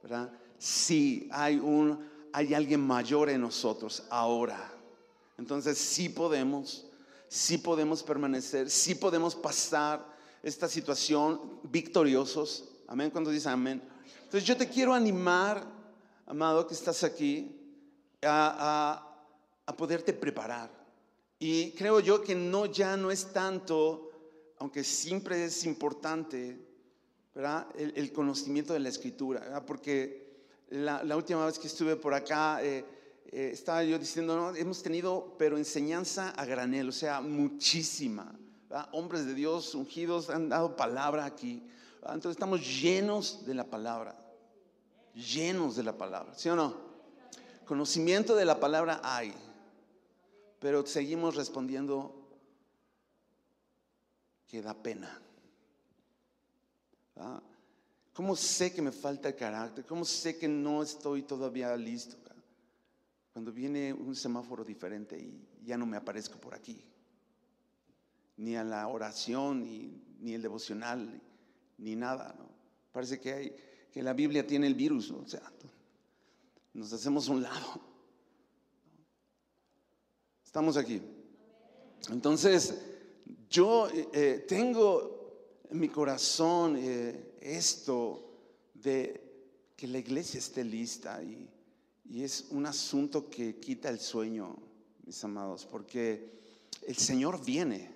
¿Verdad? 0.02 0.32
Sí, 0.58 1.28
hay, 1.32 1.58
un, 1.58 2.02
hay 2.32 2.54
alguien 2.54 2.80
mayor 2.80 3.28
en 3.28 3.42
nosotros 3.42 4.04
ahora. 4.08 4.72
Entonces 5.36 5.76
sí 5.76 6.08
podemos, 6.08 6.86
sí 7.28 7.58
podemos 7.58 8.02
permanecer, 8.02 8.70
sí 8.70 8.94
podemos 8.94 9.34
pasar 9.34 10.02
esta 10.42 10.66
situación 10.66 11.60
victoriosos. 11.64 12.70
Amén, 12.86 13.10
cuando 13.10 13.30
dice 13.30 13.50
amén. 13.50 13.82
Entonces 14.24 14.44
yo 14.44 14.56
te 14.56 14.66
quiero 14.66 14.94
animar, 14.94 15.62
amado, 16.24 16.66
que 16.66 16.72
estás 16.72 17.04
aquí, 17.04 17.54
a, 18.22 19.02
a 19.02 19.07
a 19.68 19.76
poderte 19.76 20.14
preparar. 20.14 20.70
Y 21.38 21.72
creo 21.72 22.00
yo 22.00 22.22
que 22.22 22.34
no 22.34 22.64
ya 22.66 22.96
no 22.96 23.10
es 23.10 23.32
tanto, 23.34 24.10
aunque 24.58 24.82
siempre 24.82 25.44
es 25.44 25.64
importante, 25.64 26.58
¿verdad? 27.34 27.66
El, 27.76 28.10
conocimiento 28.12 28.72
de 28.72 28.80
la 28.80 28.88
escritura, 28.88 29.62
porque 29.66 30.46
la, 30.70 31.14
última 31.14 31.44
vez 31.44 31.58
que 31.58 31.66
estuve 31.66 31.96
por 31.96 32.14
acá, 32.14 32.64
eh, 32.64 32.82
eh, 33.30 33.50
estaba 33.52 33.84
yo 33.84 33.98
diciendo, 33.98 34.34
¿no? 34.34 34.56
hemos 34.56 34.82
tenido, 34.82 35.36
pero 35.38 35.58
enseñanza 35.58 36.30
a 36.30 36.46
granel, 36.46 36.88
o 36.88 36.92
sea, 36.92 37.20
muchísima. 37.20 38.34
Hombres 38.92 39.26
de 39.26 39.34
Dios 39.34 39.74
ungidos 39.74 40.30
han 40.30 40.48
dado 40.48 40.76
palabra 40.76 41.26
aquí. 41.26 41.62
Entonces 42.00 42.32
estamos 42.32 42.66
llenos 42.80 43.44
de 43.44 43.54
la 43.54 43.64
palabra, 43.64 44.18
llenos 45.14 45.76
de 45.76 45.82
la 45.82 45.96
palabra, 45.96 46.32
¿sí 46.34 46.48
o 46.48 46.56
no? 46.56 46.74
Conocimiento 47.66 48.34
de 48.34 48.46
la 48.46 48.58
palabra 48.58 49.00
hay 49.04 49.34
pero 50.60 50.86
seguimos 50.86 51.36
respondiendo 51.36 52.14
que 54.46 54.62
da 54.62 54.74
pena. 54.74 55.20
¿Ah? 57.16 57.42
¿Cómo 58.12 58.34
sé 58.34 58.72
que 58.72 58.82
me 58.82 58.92
falta 58.92 59.28
el 59.28 59.36
carácter? 59.36 59.84
¿Cómo 59.86 60.04
sé 60.04 60.38
que 60.38 60.48
no 60.48 60.82
estoy 60.82 61.22
todavía 61.22 61.76
listo? 61.76 62.16
Cuando 63.32 63.52
viene 63.52 63.92
un 63.92 64.16
semáforo 64.16 64.64
diferente 64.64 65.16
y 65.16 65.46
ya 65.64 65.78
no 65.78 65.86
me 65.86 65.96
aparezco 65.96 66.38
por 66.38 66.54
aquí. 66.54 66.84
Ni 68.38 68.56
a 68.56 68.64
la 68.64 68.88
oración, 68.88 69.62
ni, 69.62 70.34
el 70.34 70.42
devocional, 70.42 71.22
ni 71.76 71.94
nada. 71.94 72.34
¿no? 72.36 72.48
Parece 72.90 73.20
que, 73.20 73.32
hay, 73.32 73.56
que 73.92 74.02
la 74.02 74.12
Biblia 74.12 74.44
tiene 74.44 74.66
el 74.66 74.74
virus. 74.74 75.12
O 75.12 75.24
sea, 75.28 75.52
nos 76.74 76.92
hacemos 76.92 77.28
un 77.28 77.42
lado. 77.42 77.80
Estamos 80.48 80.78
aquí. 80.78 81.02
Entonces, 82.08 82.74
yo 83.50 83.86
eh, 84.14 84.46
tengo 84.48 85.60
en 85.70 85.78
mi 85.78 85.90
corazón 85.90 86.74
eh, 86.78 87.34
esto 87.38 88.32
de 88.72 89.20
que 89.76 89.86
la 89.86 89.98
iglesia 89.98 90.38
esté 90.38 90.64
lista 90.64 91.22
y, 91.22 91.50
es 92.22 92.46
un 92.48 92.64
asunto 92.64 93.28
que 93.28 93.56
quita 93.56 93.90
el 93.90 94.00
sueño, 94.00 94.56
mis 95.04 95.22
amados, 95.22 95.66
porque 95.70 96.40
el 96.86 96.96
Señor 96.96 97.44
viene, 97.44 97.90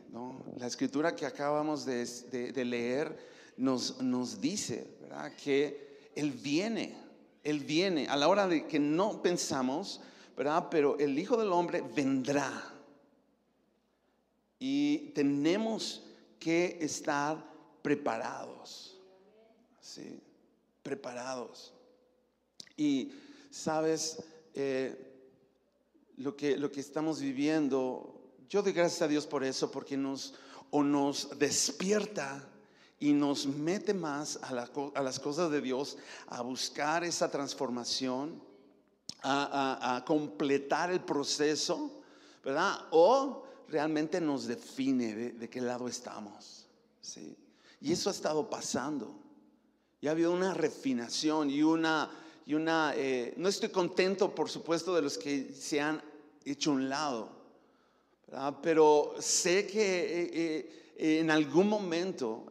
La 0.59 0.67
escritura 0.67 1.17
que 1.17 1.25
acabamos 1.25 1.87
de, 1.87 2.53
leer 2.67 3.17
nos, 3.57 4.03
nos 4.03 4.43
dice, 4.43 4.99
¿verdad? 5.01 5.35
Que 5.37 6.11
Él 6.15 6.33
viene, 6.33 6.95
Él 7.45 7.61
viene 7.61 8.09
a 8.09 8.17
la 8.17 8.29
hora 8.29 8.47
de 8.47 8.67
que 8.67 8.79
no 8.79 9.23
pensamos, 9.23 10.03
Pero 10.71 10.99
el 10.99 11.19
Hijo 11.19 11.37
del 11.37 11.53
Hombre 11.53 11.83
vendrá. 11.95 12.51
Y 14.59 15.11
tenemos 15.15 16.05
que 16.39 16.79
estar 16.81 17.37
preparados. 17.83 18.99
¿Sí? 19.81 20.21
Preparados. 20.83 21.73
Y, 22.77 23.13
¿sabes? 23.51 24.23
Eh, 24.55 25.13
lo, 26.17 26.37
que, 26.37 26.57
lo 26.57 26.71
que 26.71 26.81
estamos 26.81 27.21
viviendo, 27.21 28.35
yo 28.49 28.63
doy 28.63 28.73
gracias 28.73 29.03
a 29.03 29.09
Dios 29.09 29.27
por 29.27 29.45
eso, 29.45 29.71
porque 29.71 29.97
nos, 29.97 30.35
o 30.71 30.83
nos 30.83 31.39
despierta 31.39 32.49
y 32.99 33.13
nos 33.13 33.47
mete 33.47 33.95
más 33.95 34.39
a, 34.43 34.49
a 34.95 35.03
las 35.03 35.21
cosas 35.21 35.51
de 35.51 35.61
Dios, 35.61 35.99
a 36.27 36.43
buscar 36.43 37.05
esa 37.05 37.31
transformación 37.31 38.52
a, 39.23 40.03
completar 40.07 40.91
el 40.91 41.01
proceso, 41.01 42.03
¿verdad? 42.45 42.87
O 42.91 43.45
realmente 43.69 44.21
nos 44.21 44.47
define 44.47 45.15
de, 45.15 45.51
qué 45.51 45.61
lado 45.61 45.89
estamos. 45.89 46.67
¿sí? 47.01 47.37
Y 47.81 47.93
eso 47.93 48.11
ha 48.11 48.13
estado 48.13 48.49
pasando. 48.49 49.19
Y 50.01 50.09
ha 50.09 50.11
habido 50.11 50.33
una 50.33 50.53
refinación 50.53 51.51
y 51.51 51.63
una, 51.63 52.11
y 52.45 52.55
una 52.55 52.93
eh, 52.97 53.35
no 53.37 53.49
estoy 53.49 53.69
contento, 53.69 54.35
por 54.35 54.51
supuesto, 54.51 54.95
de 54.95 55.03
los 55.03 55.17
que 55.17 55.53
se 55.55 55.81
han 55.81 56.03
hecho 56.45 56.73
un 56.73 56.89
lado, 56.89 57.31
¿verdad? 58.27 58.57
pero 58.61 59.15
sé 59.21 59.65
que 59.65 60.23
eh, 60.23 60.71
eh, 60.97 61.19
en 61.21 61.31
algún 61.31 61.69
momento 61.69 62.47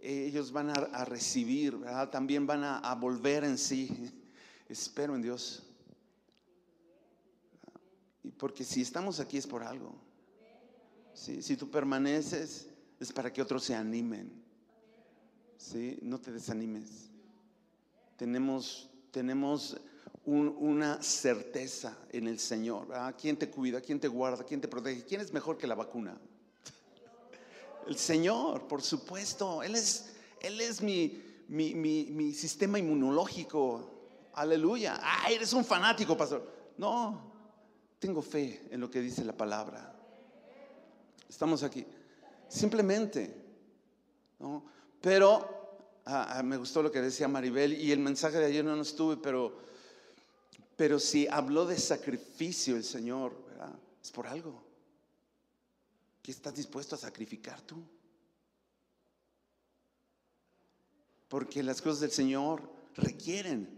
ellos 0.00 0.50
van 0.50 0.70
a, 0.70 1.04
recibir, 1.04 1.76
¿verdad? 1.76 2.10
también 2.10 2.46
van 2.46 2.64
a, 2.64 2.78
a 2.78 2.94
volver 2.94 3.44
en 3.44 3.58
sí. 3.58 4.10
Espero 4.68 5.14
en 5.14 5.22
Dios. 5.22 5.62
Porque 8.38 8.64
si 8.64 8.82
estamos 8.82 9.20
aquí 9.20 9.36
es 9.36 9.46
por 9.46 9.62
algo. 9.62 9.94
Si 11.14 11.56
tú 11.56 11.70
permaneces 11.70 12.68
es 12.98 13.12
para 13.12 13.32
que 13.32 13.42
otros 13.42 13.64
se 13.64 13.74
animen. 13.74 14.32
¿Sí? 15.56 15.98
No 16.02 16.20
te 16.20 16.32
desanimes. 16.32 17.10
Tenemos 18.16 18.90
tenemos 19.14 19.76
una 20.26 21.00
certeza 21.00 21.96
en 22.10 22.26
el 22.26 22.40
Señor. 22.40 22.88
¿Quién 23.16 23.36
te 23.36 23.48
cuida? 23.48 23.80
¿Quién 23.80 24.00
te 24.00 24.08
guarda? 24.08 24.42
¿Quién 24.42 24.60
te 24.60 24.66
protege? 24.66 25.04
¿Quién 25.04 25.20
es 25.20 25.32
mejor 25.32 25.56
que 25.56 25.68
la 25.68 25.76
vacuna? 25.76 26.18
El 27.86 27.96
Señor, 27.96 28.66
por 28.66 28.82
supuesto. 28.82 29.62
Él 29.62 29.76
es, 29.76 30.14
él 30.40 30.60
es 30.60 30.82
mi, 30.82 31.22
mi, 31.46 31.74
mi, 31.74 32.32
sistema 32.32 32.78
inmunológico. 32.78 34.30
Aleluya. 34.32 34.98
Ah, 35.00 35.30
eres 35.30 35.52
un 35.52 35.64
fanático, 35.64 36.16
pastor. 36.16 36.50
No, 36.76 37.33
tengo 37.98 38.22
fe 38.22 38.66
en 38.70 38.80
lo 38.80 38.90
que 38.90 39.00
dice 39.00 39.24
la 39.24 39.36
palabra. 39.36 39.94
Estamos 41.28 41.62
aquí. 41.62 41.86
Simplemente. 42.48 43.34
¿no? 44.38 44.64
Pero 45.00 46.00
ah, 46.04 46.38
ah, 46.38 46.42
me 46.42 46.56
gustó 46.56 46.82
lo 46.82 46.90
que 46.90 47.00
decía 47.00 47.28
Maribel 47.28 47.72
y 47.74 47.92
el 47.92 47.98
mensaje 47.98 48.38
de 48.38 48.46
ayer 48.46 48.64
no 48.64 48.80
estuve, 48.80 49.16
pero, 49.16 49.58
pero 50.76 50.98
si 50.98 51.26
habló 51.28 51.66
de 51.66 51.78
sacrificio 51.78 52.76
el 52.76 52.84
Señor, 52.84 53.44
es 54.02 54.10
por 54.10 54.26
algo. 54.26 54.62
¿Qué 56.22 56.30
estás 56.30 56.54
dispuesto 56.54 56.94
a 56.94 56.98
sacrificar 56.98 57.60
tú? 57.62 57.82
Porque 61.28 61.62
las 61.62 61.82
cosas 61.82 62.00
del 62.00 62.10
Señor 62.10 62.70
requieren 62.94 63.68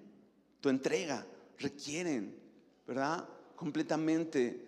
tu 0.61 0.68
entrega, 0.68 1.26
requieren, 1.58 2.38
¿verdad? 2.87 3.28
Completamente 3.56 4.64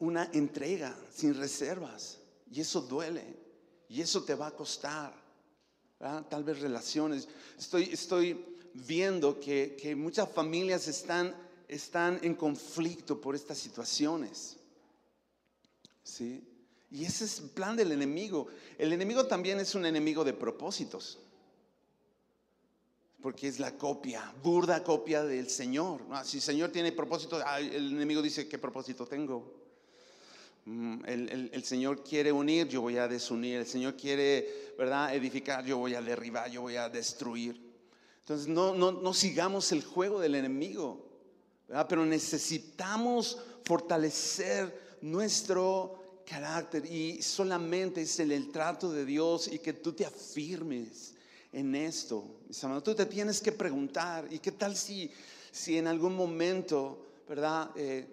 una 0.00 0.30
entrega 0.32 0.96
sin 1.14 1.34
reservas. 1.34 2.18
Y 2.50 2.60
eso 2.60 2.80
duele. 2.80 3.24
Y 3.88 4.00
eso 4.00 4.24
te 4.24 4.34
va 4.34 4.48
a 4.48 4.56
costar. 4.56 5.14
Tal 5.98 6.44
vez 6.44 6.60
relaciones. 6.60 7.28
Estoy, 7.58 7.84
estoy 7.84 8.44
viendo 8.74 9.38
que, 9.40 9.76
que 9.80 9.94
muchas 9.94 10.30
familias 10.30 10.88
están, 10.88 11.34
están 11.68 12.18
en 12.22 12.34
conflicto 12.34 13.20
por 13.20 13.34
estas 13.34 13.58
situaciones. 13.58 14.56
¿Sí? 16.02 16.42
Y 16.90 17.04
ese 17.04 17.24
es 17.24 17.40
el 17.40 17.50
plan 17.50 17.76
del 17.76 17.92
enemigo. 17.92 18.48
El 18.78 18.92
enemigo 18.92 19.26
también 19.26 19.58
es 19.60 19.74
un 19.74 19.86
enemigo 19.86 20.24
de 20.24 20.32
propósitos. 20.32 21.18
Porque 23.26 23.48
es 23.48 23.58
la 23.58 23.76
copia, 23.76 24.32
burda 24.40 24.84
copia 24.84 25.24
del 25.24 25.50
Señor. 25.50 26.00
Si 26.22 26.36
el 26.36 26.42
Señor 26.44 26.70
tiene 26.70 26.92
propósito, 26.92 27.42
el 27.58 27.90
enemigo 27.96 28.22
dice, 28.22 28.46
¿qué 28.46 28.56
propósito 28.56 29.04
tengo? 29.04 29.52
Mm, 30.64 31.04
el, 31.04 31.64
Señor 31.64 32.04
quiere 32.04 32.30
unir, 32.30 32.68
yo 32.68 32.82
voy 32.82 32.98
a 32.98 33.08
desunir. 33.08 33.56
El 33.58 33.66
Señor 33.66 33.96
quiere, 33.96 34.74
¿verdad?, 34.78 35.12
edificar, 35.12 35.64
yo 35.64 35.76
voy 35.76 35.96
a 35.96 36.02
derribar, 36.02 36.48
yo 36.52 36.62
voy 36.62 36.76
a 36.76 36.88
destruir. 36.88 37.60
Entonces, 38.20 38.46
no, 38.46 38.76
no, 38.76 38.92
no 38.92 39.12
sigamos 39.12 39.72
el 39.72 39.82
juego 39.82 40.20
del 40.20 40.36
enemigo, 40.36 41.04
¿verdad? 41.66 41.86
Pero 41.88 42.06
necesitamos 42.06 43.42
fortalecer 43.64 44.98
nuestro 45.00 46.22
carácter 46.24 46.86
y 46.86 47.20
solamente 47.22 48.02
es 48.02 48.20
el 48.20 48.52
trato 48.52 48.92
de 48.92 49.04
Dios 49.04 49.48
y 49.48 49.58
que 49.58 49.72
tú 49.72 49.94
te 49.94 50.06
afirmes 50.06 51.15
en 51.52 51.74
esto. 51.74 52.40
Mis 52.48 52.62
hermanos, 52.62 52.84
tú 52.84 52.94
te 52.94 53.06
tienes 53.06 53.40
que 53.40 53.52
preguntar, 53.52 54.26
¿y 54.30 54.38
qué 54.38 54.52
tal 54.52 54.76
si, 54.76 55.10
si 55.50 55.78
en 55.78 55.86
algún 55.86 56.14
momento, 56.14 57.22
verdad, 57.28 57.70
eh, 57.76 58.06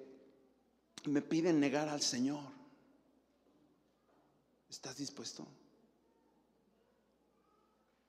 me 1.05 1.21
piden 1.21 1.59
negar 1.59 1.89
al 1.89 2.01
Señor? 2.01 2.43
¿Estás 4.69 4.97
dispuesto? 4.97 5.45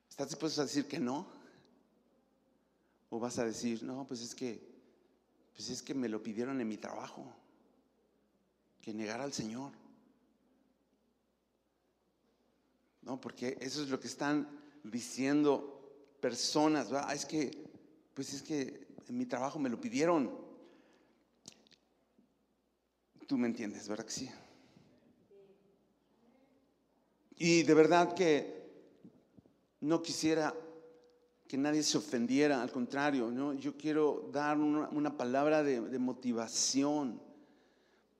¿Estás 0.09 0.29
dispuesto 0.29 0.61
a 0.61 0.65
decir 0.65 0.87
que 0.87 0.99
no? 0.99 1.27
¿O 3.09 3.19
vas 3.19 3.37
a 3.37 3.45
decir, 3.45 3.83
no, 3.83 4.07
pues 4.07 4.21
es 4.21 4.33
que, 4.33 4.65
pues 5.53 5.69
es 5.69 5.81
que 5.81 5.93
me 5.93 6.09
lo 6.09 6.23
pidieron 6.23 6.59
en 6.59 6.67
mi 6.67 6.77
trabajo, 6.77 7.25
que 8.81 8.93
negar 8.93 9.21
al 9.21 9.33
Señor? 9.33 9.71
No, 13.01 13.21
porque 13.21 13.57
eso 13.61 13.83
es 13.83 13.89
lo 13.89 13.99
que 13.99 14.07
están 14.07 14.64
diciendo 14.91 16.17
personas, 16.19 16.89
¿verdad? 16.89 17.13
Es 17.13 17.25
que, 17.25 17.51
pues 18.13 18.33
es 18.33 18.41
que 18.41 18.87
en 19.07 19.17
mi 19.17 19.25
trabajo 19.25 19.59
me 19.59 19.69
lo 19.69 19.79
pidieron. 19.79 20.31
Tú 23.27 23.37
me 23.37 23.47
entiendes, 23.47 23.87
¿verdad 23.87 24.05
que 24.05 24.11
sí? 24.11 24.29
Y 27.37 27.63
de 27.63 27.73
verdad 27.73 28.13
que 28.13 28.55
no 29.81 30.01
quisiera 30.01 30.55
que 31.47 31.57
nadie 31.57 31.83
se 31.83 31.97
ofendiera, 31.97 32.61
al 32.61 32.71
contrario, 32.71 33.29
¿no? 33.29 33.53
yo 33.53 33.77
quiero 33.77 34.29
dar 34.31 34.57
una, 34.57 35.15
palabra 35.15 35.61
de, 35.61 35.79
de 35.79 35.99
motivación 35.99 37.21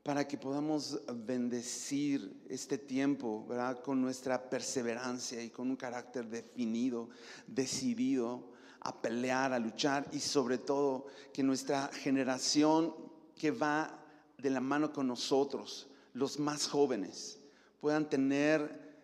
para 0.06 0.28
que 0.28 0.38
podamos 0.38 1.02
bendecir 1.26 2.46
este 2.48 2.78
tiempo, 2.78 3.44
¿verdad? 3.48 3.82
Con 3.82 4.00
nuestra 4.00 4.52
perseverancia 4.52 5.41
y 5.41 5.50
con 5.50 5.68
un 5.68 5.76
carácter 5.76 6.28
definido, 6.30 7.10
decidido 7.48 8.52
a 8.82 9.02
pelear, 9.02 9.52
a 9.52 9.58
luchar 9.58 10.08
y 10.12 10.20
sobre 10.20 10.60
todo 10.60 11.08
que 11.34 11.41
nuestra 11.41 11.88
generación 11.88 12.94
que 13.36 13.50
va 13.50 14.00
de 14.38 14.52
la 14.52 14.62
mano 14.62 14.94
con 14.94 15.08
nosotros, 15.08 15.88
los 16.13 16.38
más 16.38 16.68
jóvenes, 16.68 17.39
puedan 17.82 18.08
tener 18.08 18.96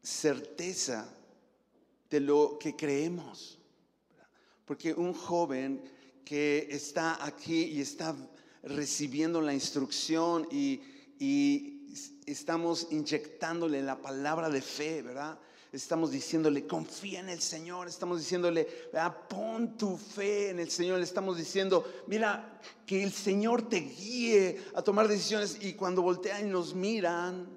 certeza 0.00 1.12
de 2.08 2.20
lo 2.20 2.56
que 2.56 2.76
creemos. 2.76 3.58
Porque 4.64 4.94
un 4.94 5.12
joven 5.12 5.82
que 6.24 6.68
está 6.70 7.24
aquí 7.26 7.64
y 7.64 7.80
está 7.80 8.14
recibiendo 8.62 9.40
la 9.40 9.54
instrucción 9.54 10.46
y, 10.50 10.82
estamos 12.24 12.86
inyectándole 12.92 13.82
la 13.82 14.00
palabra 14.00 14.48
de 14.48 14.62
fe, 14.62 15.02
¿verdad? 15.02 15.38
Estamos 15.72 16.12
diciéndole, 16.12 16.64
confía 16.64 17.18
en 17.18 17.28
el 17.28 17.40
Señor, 17.40 17.88
estamos 17.88 18.20
diciéndole, 18.20 18.66
pon 19.28 19.76
tu 19.76 19.96
fe 19.96 20.50
en 20.50 20.60
el 20.60 20.70
Señor, 20.70 20.98
le 20.98 21.04
estamos 21.04 21.36
diciendo, 21.36 21.84
mira, 22.06 22.60
que 22.86 23.02
el 23.02 23.12
Señor 23.12 23.68
te 23.68 23.80
guíe 23.80 24.62
a 24.74 24.82
tomar 24.82 25.08
decisiones 25.08 25.58
y 25.60 25.74
cuando 25.74 26.02
voltean 26.02 26.46
y 26.46 26.50
nos 26.50 26.74
miran, 26.74 27.48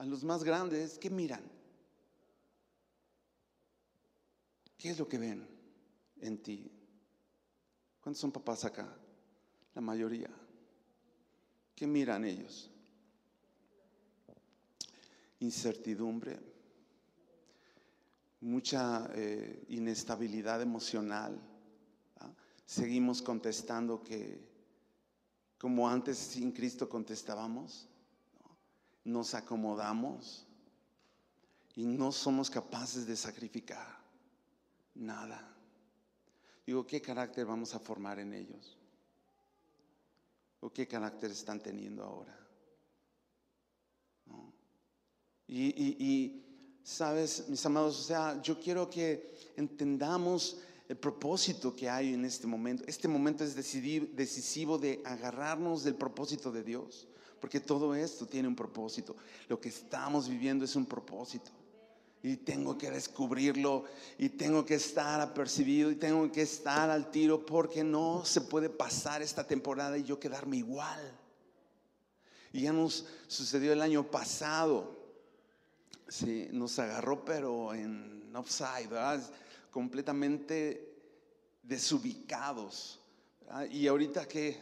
a 0.00 0.04
los 0.04 0.24
más 0.24 0.42
grandes, 0.42 0.98
¿qué 0.98 1.10
miran? 1.10 1.42
¿Qué 4.78 4.88
es 4.88 4.98
lo 4.98 5.06
que 5.06 5.18
ven 5.18 5.46
en 6.22 6.42
ti? 6.42 6.72
¿Cuántos 8.00 8.18
son 8.18 8.32
papás 8.32 8.64
acá? 8.64 8.96
La 9.74 9.80
mayoría. 9.80 10.30
¿Qué 11.74 11.86
miran 11.86 12.24
ellos? 12.24 12.70
Incertidumbre, 15.40 16.38
mucha 18.40 19.10
eh, 19.14 19.64
inestabilidad 19.68 20.60
emocional. 20.60 21.40
¿ah? 22.18 22.30
Seguimos 22.66 23.22
contestando 23.22 24.02
que 24.02 24.50
como 25.58 25.88
antes 25.88 26.16
sin 26.16 26.52
Cristo 26.52 26.88
contestábamos, 26.88 27.86
nos 29.04 29.34
acomodamos 29.34 30.46
y 31.74 31.84
no 31.84 32.12
somos 32.12 32.50
capaces 32.50 33.06
de 33.06 33.16
sacrificar 33.16 34.00
nada. 34.94 35.54
Digo, 36.66 36.86
¿qué 36.86 37.00
carácter 37.00 37.46
vamos 37.46 37.74
a 37.74 37.78
formar 37.78 38.18
en 38.18 38.32
ellos? 38.32 38.79
¿O 40.60 40.70
qué 40.70 40.86
carácter 40.86 41.30
están 41.30 41.60
teniendo 41.60 42.04
ahora? 42.04 42.36
Y, 45.48 46.44
sabes, 46.84 47.48
mis 47.48 47.64
amados, 47.66 47.98
o 47.98 48.02
sea, 48.02 48.40
yo 48.40 48.60
quiero 48.60 48.88
que 48.88 49.34
entendamos 49.56 50.58
el 50.88 50.96
propósito 50.96 51.74
que 51.74 51.88
hay 51.88 52.14
en 52.14 52.24
este 52.24 52.46
momento. 52.46 52.84
Este 52.86 53.08
momento 53.08 53.42
es 53.42 53.56
decidir, 53.56 54.14
decisivo 54.14 54.78
de 54.78 55.02
agarrarnos 55.04 55.82
del 55.82 55.96
propósito 55.96 56.52
de 56.52 56.62
Dios, 56.62 57.08
porque 57.40 57.58
todo 57.58 57.94
esto 57.94 58.26
tiene 58.26 58.46
un 58.46 58.54
propósito. 58.54 59.16
Lo 59.48 59.60
que 59.60 59.70
estamos 59.70 60.28
viviendo 60.28 60.64
es 60.64 60.76
un 60.76 60.86
propósito 60.86 61.50
y 62.22 62.36
tengo 62.36 62.76
que 62.76 62.90
descubrirlo 62.90 63.84
y 64.18 64.30
tengo 64.30 64.64
que 64.66 64.74
estar 64.74 65.20
apercibido 65.20 65.90
y 65.90 65.96
tengo 65.96 66.30
que 66.30 66.42
estar 66.42 66.90
al 66.90 67.10
tiro 67.10 67.44
porque 67.46 67.82
no 67.82 68.24
se 68.24 68.42
puede 68.42 68.68
pasar 68.68 69.22
esta 69.22 69.46
temporada 69.46 69.96
y 69.96 70.04
yo 70.04 70.20
quedarme 70.20 70.58
igual. 70.58 71.00
Y 72.52 72.62
ya 72.62 72.72
nos 72.72 73.06
sucedió 73.26 73.72
el 73.72 73.80
año 73.80 74.10
pasado. 74.10 74.98
Sí, 76.08 76.48
nos 76.52 76.78
agarró 76.78 77.24
pero 77.24 77.72
en 77.72 78.34
offside, 78.34 78.88
¿verdad? 78.88 79.22
completamente 79.70 80.90
desubicados. 81.62 83.00
Y 83.70 83.86
ahorita 83.86 84.26
que 84.26 84.58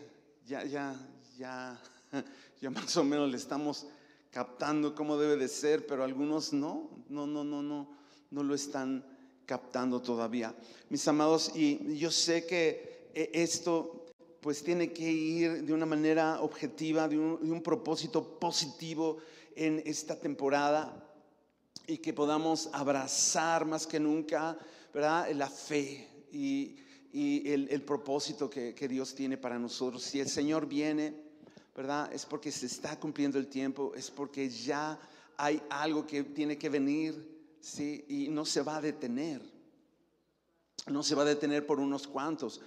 ya, 0.47 0.65
ya, 0.65 0.95
ya, 1.37 1.79
ya 2.61 2.71
más 2.71 2.97
o 2.97 3.05
menos 3.05 3.31
le 3.31 3.37
estamos 3.37 3.87
captando 4.31 4.95
cómo 4.95 5.17
debe 5.17 5.37
de 5.37 5.49
ser, 5.49 5.87
pero 5.87 6.05
algunos 6.05 6.53
no, 6.53 6.91
no, 7.09 7.27
no, 7.27 7.45
no, 7.45 7.63
no, 7.63 7.91
no 8.31 8.43
lo 8.43 8.55
están 8.55 9.05
captando 9.47 10.03
todavía. 10.03 10.55
Mis 10.91 11.07
amados, 11.09 11.53
y 11.55 11.97
yo 11.97 12.11
sé 12.11 12.47
que 12.47 13.09
eh, 13.15 13.31
esto 13.33 14.05
pues 14.41 14.63
tiene 14.63 14.93
que 14.93 15.11
ir 15.11 15.65
de 15.65 15.73
una 15.73 15.87
manera 15.87 16.41
objetiva, 16.43 17.09
de 17.09 17.19
un, 17.19 17.63
propósito 17.63 18.39
positivo 18.39 19.17
en 19.57 19.83
esta 19.85 20.19
temporada 20.19 21.05
y 21.87 21.99
que 21.99 22.13
podamos 22.13 22.69
abrazar 22.73 23.65
más 23.65 23.87
que 23.87 23.99
nunca, 23.99 24.57
¿verdad? 24.95 25.31
La 25.33 25.51
fe 25.51 26.09
y, 26.31 26.77
el, 27.13 27.83
propósito 27.83 28.49
que, 28.49 28.75
que 28.75 28.87
Dios 28.87 29.15
tiene 29.15 29.37
para 29.37 29.59
nosotros. 29.59 30.03
Si 30.03 30.21
el 30.21 30.29
Señor 30.29 30.69
viene, 30.69 31.28
¿verdad? 31.79 32.13
Es 32.13 32.27
porque 32.27 32.51
se 32.51 32.67
está 32.67 32.99
cumpliendo 32.99 33.39
el 33.39 33.47
tiempo, 33.47 33.93
es 33.95 34.11
porque 34.11 34.51
ya 34.51 34.99
hay 35.37 35.63
algo 35.71 36.05
que 36.05 36.25
tiene 36.25 36.59
que 36.59 36.69
venir, 36.69 37.15
¿sí? 37.61 38.05
Y 38.09 38.29
no 38.31 38.45
se 38.45 38.63
va 38.63 38.79
a 38.79 38.81
detener. 38.81 39.41
No 40.89 41.05
se 41.05 41.15
va 41.15 41.23
a 41.23 41.27
detener 41.27 41.65
por 41.65 41.79
unos 41.79 42.09
cuantos. 42.09 42.61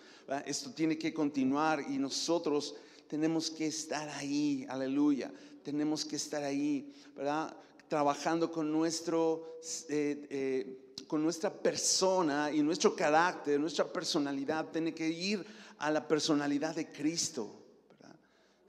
Esto 0.46 0.72
tiene 0.72 0.98
que 0.98 1.14
continuar 1.14 1.84
y 1.90 1.98
nosotros 1.98 2.74
tenemos 3.10 3.52
que 3.52 3.68
estar 3.68 4.08
ahí, 4.08 4.66
aleluya. 4.70 5.30
Tenemos 5.62 6.06
que 6.06 6.16
estar 6.16 6.42
ahí, 6.46 6.94
¿verdad? 7.14 7.54
Trabajando 7.90 8.50
con, 8.50 8.72
nuestro, 8.72 9.58
eh, 9.90 10.26
eh, 10.30 10.94
con 11.06 11.22
nuestra 11.22 11.52
persona 11.52 12.50
y 12.50 12.64
nuestro 12.64 12.96
carácter, 12.96 13.60
nuestra 13.60 13.92
personalidad. 13.92 14.70
Tiene 14.72 14.94
que 14.94 15.10
ir 15.10 15.46
a 15.80 15.92
la 15.92 16.08
personalidad 16.08 16.76
de 16.76 16.90
Cristo. 16.94 17.61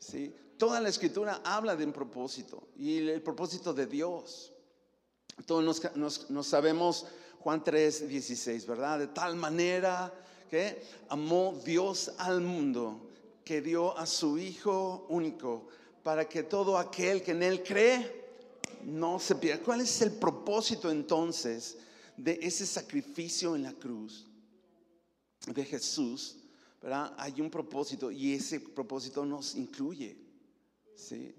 ¿Sí? 0.03 0.35
Toda 0.59 0.81
la 0.81 0.88
escritura 0.88 1.41
habla 1.45 1.77
de 1.77 1.85
un 1.85 1.93
propósito 1.93 2.69
y 2.77 2.99
el 2.99 3.23
propósito 3.23 3.73
de 3.73 3.87
Dios. 3.87 4.53
Todos 5.47 5.81
nos, 5.95 6.47
sabemos 6.47 7.07
Juan 7.38 7.62
3, 7.62 8.09
16, 8.09 8.67
¿verdad? 8.67 8.99
De 8.99 9.07
tal 9.07 9.37
manera 9.37 10.12
que 10.51 10.83
amó 11.09 11.59
Dios 11.65 12.12
al 12.19 12.41
mundo 12.41 13.09
que 13.45 13.61
dio 13.61 13.97
a 13.97 14.07
su 14.07 14.38
Hijo 14.38 15.07
único 15.09 15.69
para 16.03 16.29
que 16.29 16.43
todo 16.43 16.79
aquel 16.79 17.23
que 17.23 17.31
en 17.31 17.45
Él 17.45 17.62
cree 17.62 18.25
no 18.85 19.21
se 19.21 19.37
pierda. 19.37 19.62
¿Cuál 19.62 19.83
es 19.83 20.03
el 20.03 20.11
propósito 20.12 20.91
entonces 20.91 21.77
de 22.17 22.41
ese 22.43 22.67
sacrificio 22.67 23.55
en 23.55 23.62
la 23.62 23.73
cruz 23.73 24.27
de 25.47 25.65
Jesús? 25.65 26.41
¿Verdad? 26.83 27.14
Hay 27.16 27.40
un 27.40 27.51
propósito 27.51 28.11
y 28.11 28.35
ese 28.35 28.61
propósito 28.61 29.25
nos 29.25 29.55
incluye. 29.55 30.16
¿sí? 30.97 31.35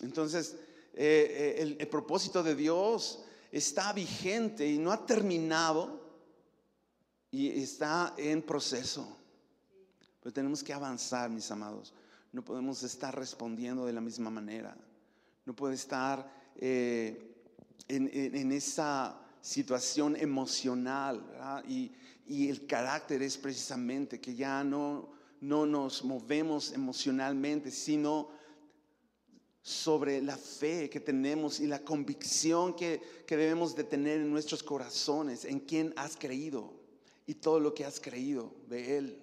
Entonces, 0.00 0.56
eh, 0.94 1.56
eh, 1.58 1.76
el, 1.78 1.88
propósito 1.88 2.42
de 2.42 2.54
Dios 2.54 3.24
está 3.50 3.92
vigente 3.92 4.66
y 4.66 4.78
no 4.78 4.92
ha 4.92 5.04
terminado 5.04 6.00
y 7.30 7.48
está 7.60 8.14
en 8.16 8.42
proceso. 8.42 9.16
Pero 10.20 10.32
tenemos 10.32 10.62
que 10.62 10.72
avanzar, 10.72 11.28
mis 11.30 11.50
amados. 11.50 11.92
No 12.32 12.44
podemos 12.44 12.82
estar 12.82 13.16
respondiendo 13.16 13.84
de 13.86 13.92
la 13.92 14.00
misma 14.00 14.30
manera. 14.30 14.76
No 15.44 15.54
puede 15.54 15.74
estar 15.74 16.32
eh, 16.56 17.34
en, 17.88 18.52
esa 18.52 19.20
situación 19.44 20.16
emocional. 20.16 21.22
Y, 21.68 21.92
y, 22.26 22.48
el 22.48 22.66
carácter 22.66 23.22
es 23.22 23.36
precisamente 23.36 24.18
que 24.18 24.34
ya 24.34 24.64
no, 24.64 25.10
no 25.42 25.66
nos 25.66 26.02
movemos 26.02 26.72
emocionalmente, 26.72 27.70
sino 27.70 28.30
sobre 29.60 30.22
la 30.22 30.36
fe 30.36 30.88
que 30.88 31.00
tenemos 31.00 31.60
y 31.60 31.66
la 31.66 31.80
convicción 31.80 32.74
que, 32.74 33.00
debemos 33.28 33.74
de 33.74 33.84
tener 33.84 34.20
en 34.20 34.30
nuestros 34.30 34.62
corazones, 34.62 35.44
en 35.44 35.60
quién 35.60 35.92
has 35.96 36.16
creído 36.16 36.72
y 37.26 37.34
todo 37.34 37.60
lo 37.60 37.74
que 37.74 37.84
has 37.84 38.00
creído 38.00 38.54
de 38.68 38.98
Él. 38.98 39.22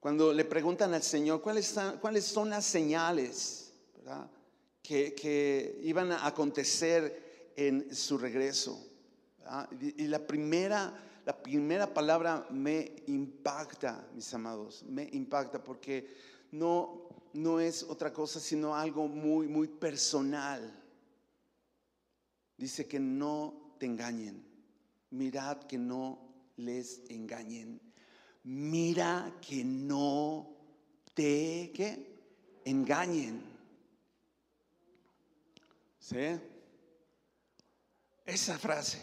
Cuando 0.00 0.32
le 0.32 0.44
preguntan 0.44 0.94
al 0.94 1.02
Señor 1.02 1.40
cuáles, 1.42 1.74
cuáles 2.00 2.24
son 2.24 2.50
las 2.50 2.64
señales 2.64 3.72
que, 4.82 5.80
iban 5.82 6.10
a 6.10 6.26
acontecer 6.26 7.31
en 7.56 7.94
su 7.94 8.18
regreso. 8.18 8.88
Y, 9.80 10.06
la 10.06 10.26
primera, 10.26 10.92
la 11.24 11.42
primera 11.42 11.92
palabra 11.92 12.46
me 12.50 12.96
impacta, 13.06 14.08
mis 14.14 14.32
amados, 14.34 14.84
me 14.84 15.08
impacta 15.12 15.62
porque 15.62 16.08
no, 16.52 17.08
no 17.34 17.60
es 17.60 17.82
otra 17.82 18.12
cosa 18.12 18.40
sino 18.40 18.74
algo 18.74 19.08
muy, 19.08 19.48
muy 19.48 19.68
personal. 19.68 20.80
Dice 22.56 22.86
que 22.86 23.00
no 23.00 23.74
te 23.78 23.86
engañen. 23.86 24.44
Mirad 25.10 25.64
que 25.64 25.78
no 25.78 26.32
les 26.56 27.02
engañen. 27.10 27.80
Mira 28.44 29.36
que 29.40 29.64
no 29.64 30.56
te 31.14 31.72
engañen. 32.64 33.42
¿Sí? 35.98 36.38
Esa 38.24 38.58
frase. 38.58 39.02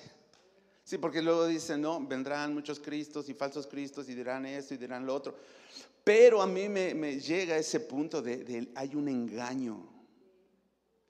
Sí, 0.83 0.97
porque 0.97 1.21
luego 1.21 1.45
dicen, 1.45 1.81
no, 1.81 1.99
vendrán 2.05 2.53
muchos 2.53 2.79
cristos 2.79 3.29
y 3.29 3.33
falsos 3.33 3.67
cristos 3.67 4.09
y 4.09 4.15
dirán 4.15 4.45
esto 4.45 4.73
y 4.73 4.77
dirán 4.77 5.05
lo 5.05 5.13
otro. 5.13 5.35
Pero 6.03 6.41
a 6.41 6.47
mí 6.47 6.67
me, 6.67 7.19
llega 7.19 7.57
ese 7.57 7.79
punto 7.81 8.21
de, 8.21 8.71
hay 8.73 8.95
un 8.95 9.07
engaño 9.07 9.87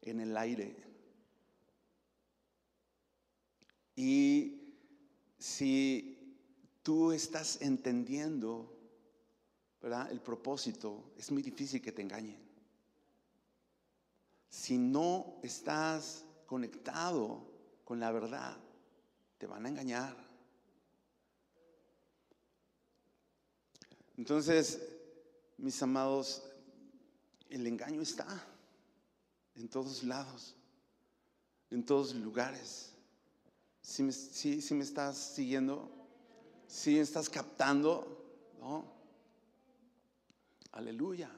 en 0.01 0.19
el 0.19 0.35
aire. 0.35 0.75
Y 3.95 4.73
si 5.37 6.35
tú 6.83 7.13
estás 7.13 7.61
entendiendo 7.61 8.75
el 10.11 10.19
propósito, 10.19 11.13
es 11.17 11.31
muy 11.31 11.41
difícil 11.41 11.81
que 11.81 11.93
te 11.93 12.01
engañen. 12.01 12.37
Si 14.49 14.77
no 14.77 15.39
estás 15.41 16.25
conectado 16.45 17.48
con 17.89 17.99
la 17.99 18.11
verdad, 18.11 18.55
te 19.39 19.47
van 19.47 19.65
a 19.65 19.69
engañar. 19.69 20.15
Entonces, 24.15 24.79
mis 25.57 25.81
amados, 25.81 26.43
el 27.49 27.65
engaño 27.65 28.03
está 28.03 28.27
en 29.55 29.67
todos 29.69 30.03
lados, 30.03 30.55
en 31.71 31.83
todos 31.83 32.13
lugares. 32.13 32.93
Si 33.81 34.03
me, 34.03 34.11
estás 34.11 35.17
siguiendo, 35.17 35.89
si 36.67 36.93
me 36.93 36.99
estás 36.99 37.27
captando, 37.27 38.53
¿no? 38.59 38.85
Aleluya. 40.73 41.31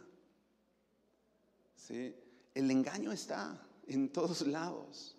¿Sí? 1.77 2.13
El 2.53 2.69
engaño 2.69 3.13
está 3.13 3.57
en 3.87 4.11
todos 4.11 4.45
lados. 4.45 5.15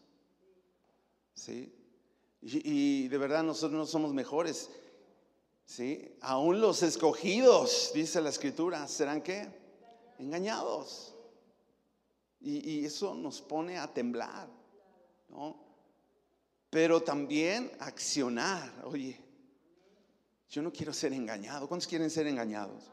¿Sí? 1.34 1.72
Y, 2.42 3.08
de 3.08 3.18
verdad 3.18 3.42
nosotros 3.42 3.78
no 3.78 3.86
somos 3.86 4.12
mejores. 4.12 4.70
¿Sí? 5.64 6.16
Aún 6.20 6.60
los 6.60 6.82
escogidos, 6.82 7.92
dice 7.94 8.20
la 8.20 8.30
escritura, 8.30 8.86
serán 8.88 9.22
qué? 9.22 9.48
Engañados. 10.18 11.14
Y, 12.40 12.84
eso 12.84 13.14
nos 13.14 13.40
pone 13.40 13.78
a 13.78 13.92
temblar, 13.92 14.48
¿no? 15.28 15.56
Pero 16.70 17.02
también 17.02 17.70
accionar. 17.78 18.82
Oye, 18.84 19.20
yo 20.48 20.62
no 20.62 20.72
quiero 20.72 20.92
ser 20.92 21.12
engañado. 21.12 21.68
¿Cuántos 21.68 21.86
quieren 21.86 22.10
ser 22.10 22.26
engañados? 22.26 22.90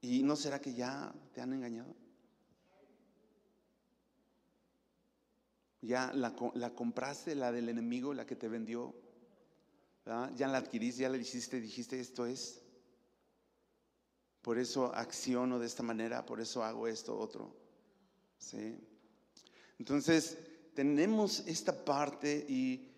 ¿Y 0.00 0.22
no 0.22 0.36
será 0.36 0.60
que 0.60 0.72
ya 0.74 1.12
te 1.32 1.40
han 1.40 1.52
engañado? 1.52 1.94
¿Ya 5.82 6.12
la, 6.14 6.34
la 6.54 6.74
compraste, 6.74 7.34
la 7.34 7.52
del 7.52 7.68
enemigo, 7.68 8.14
la 8.14 8.24
que 8.24 8.36
te 8.36 8.48
vendió? 8.48 8.94
Ya 10.06 10.48
la 10.48 10.58
adquiriste, 10.58 11.02
ya 11.02 11.08
la 11.08 11.16
hiciste, 11.16 11.60
dijiste 11.60 12.00
esto 12.00 12.24
es. 12.24 12.62
Por 14.40 14.58
eso 14.58 14.92
acciono 14.94 15.58
de 15.58 15.66
esta 15.66 15.82
manera, 15.82 16.24
por 16.24 16.40
eso 16.40 16.64
hago 16.64 16.88
esto, 16.88 17.16
otro. 17.16 17.54
¿Sí? 18.38 18.76
Entonces, 19.78 20.38
tenemos 20.74 21.40
esta 21.46 21.84
parte 21.84 22.44
y, 22.48 22.88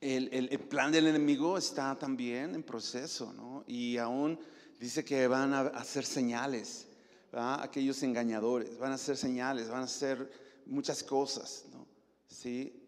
el, 0.00 0.60
plan 0.68 0.92
del 0.92 1.06
enemigo 1.06 1.56
está 1.56 1.96
también 1.98 2.54
en 2.54 2.62
proceso, 2.62 3.32
¿no? 3.32 3.64
Y 3.66 3.96
aún 3.96 4.38
dice 4.78 5.04
que 5.04 5.26
van 5.26 5.54
a 5.54 5.60
hacer 5.60 6.04
señales, 6.04 6.86
aquellos 7.32 8.02
engañadores, 8.02 8.78
van 8.78 8.92
a 8.92 8.96
hacer 8.96 9.16
señales, 9.16 9.68
van 9.68 9.80
a 9.80 9.84
hacer 9.84 10.30
muchas 10.66 11.02
cosas, 11.02 11.64
¿no? 11.72 11.86
¿Sí? 12.28 12.80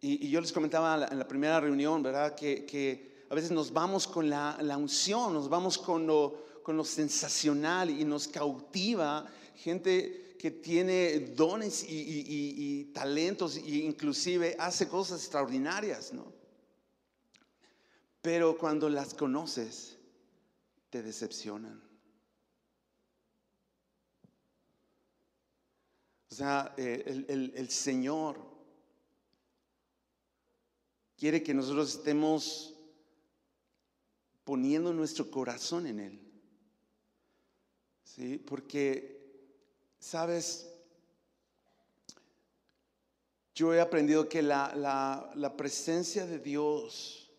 Y, 0.00 0.28
yo 0.28 0.40
les 0.40 0.52
comentaba 0.52 1.06
en 1.10 1.18
la 1.18 1.28
primera 1.28 1.60
reunión, 1.60 2.02
¿verdad? 2.02 2.34
Que, 2.34 3.24
a 3.30 3.34
veces 3.34 3.50
nos 3.50 3.72
vamos 3.72 4.06
con 4.06 4.28
la, 4.28 4.76
unción, 4.76 5.32
nos 5.32 5.48
vamos 5.48 5.78
con 5.78 6.06
lo, 6.06 6.44
con 6.62 6.76
lo 6.76 6.84
sensacional 6.84 7.88
y 7.90 8.04
nos 8.04 8.28
cautiva 8.28 9.26
gente 9.56 10.36
que 10.38 10.50
tiene 10.50 11.20
dones 11.20 11.84
y, 11.84 12.24
y 12.28 12.84
talentos 12.92 13.56
e 13.56 13.76
inclusive 13.76 14.56
hace 14.58 14.88
cosas 14.88 15.20
extraordinarias, 15.20 16.12
¿no? 16.12 16.32
Pero 18.20 18.56
cuando 18.58 18.88
las 18.88 19.14
conoces, 19.14 19.96
te 20.90 21.02
decepcionan. 21.02 21.91
O 26.32 26.34
sea, 26.34 26.72
eh, 26.78 27.26
el, 27.28 27.68
Señor 27.68 28.40
quiere 31.14 31.42
que 31.42 31.52
nosotros 31.52 31.96
estemos 31.96 32.74
poniendo 34.42 34.94
nuestro 34.94 35.30
corazón 35.30 35.86
en 35.86 36.00
Él. 36.00 36.32
¿Sí? 38.02 38.38
Porque, 38.38 39.52
¿sabes? 39.98 40.72
Yo 43.54 43.74
he 43.74 43.80
aprendido 43.82 44.26
que 44.26 44.40
la, 44.40 45.30
la 45.34 45.54
presencia 45.54 46.24
de 46.24 46.38
Dios 46.38 47.30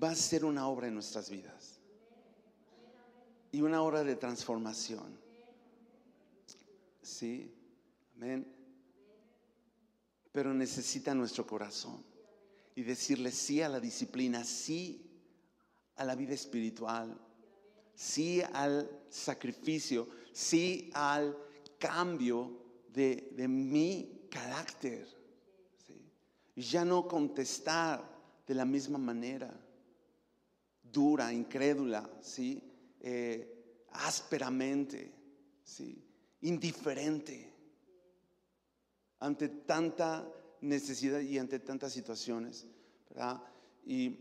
va 0.00 0.10
a 0.10 0.14
ser 0.14 0.44
una 0.44 0.68
obra 0.68 0.86
en 0.86 0.94
nuestras 0.94 1.28
vidas. 1.28 1.80
Y 3.50 3.62
una 3.62 3.82
obra 3.82 4.04
de 4.04 4.14
transformación. 4.14 5.21
Sí, 7.12 7.54
amén. 8.16 8.46
Pero 10.32 10.54
necesita 10.54 11.14
nuestro 11.14 11.46
corazón. 11.46 12.02
Y 12.74 12.82
decirle 12.82 13.30
sí 13.30 13.60
a 13.60 13.68
la 13.68 13.80
disciplina, 13.80 14.44
sí 14.44 15.10
a 15.96 16.04
la 16.04 16.14
vida 16.14 16.32
espiritual, 16.32 17.14
sí 17.94 18.40
al 18.54 19.04
sacrificio, 19.10 20.08
sí 20.32 20.90
al 20.94 21.36
cambio 21.78 22.62
de, 22.88 23.46
mi 23.46 24.26
carácter. 24.30 25.06
Y 26.54 26.62
ya 26.62 26.84
no 26.84 27.06
contestar 27.06 28.10
de 28.46 28.54
la 28.54 28.64
misma 28.64 28.96
manera 28.96 29.54
dura, 30.82 31.30
incrédula, 31.30 32.10
¿sí? 32.22 32.62
Eh, 33.00 33.86
ásperamente, 33.90 35.12
¿sí? 35.62 36.11
Indiferente 36.42 37.50
ante 39.20 39.48
tanta 39.48 40.28
necesidad 40.60 41.20
y 41.20 41.38
ante 41.38 41.58
tantas 41.58 41.92
situaciones. 41.92 42.66
Y 43.84 44.16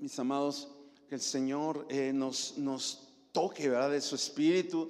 mis 0.00 0.18
amados, 0.18 0.68
que 1.08 1.16
el 1.16 1.20
Señor 1.20 1.86
eh, 1.88 2.12
nos, 2.12 2.58
nos 2.58 3.08
toque 3.32 3.68
¿verdad? 3.68 3.90
de 3.90 4.00
su 4.00 4.14
espíritu 4.14 4.88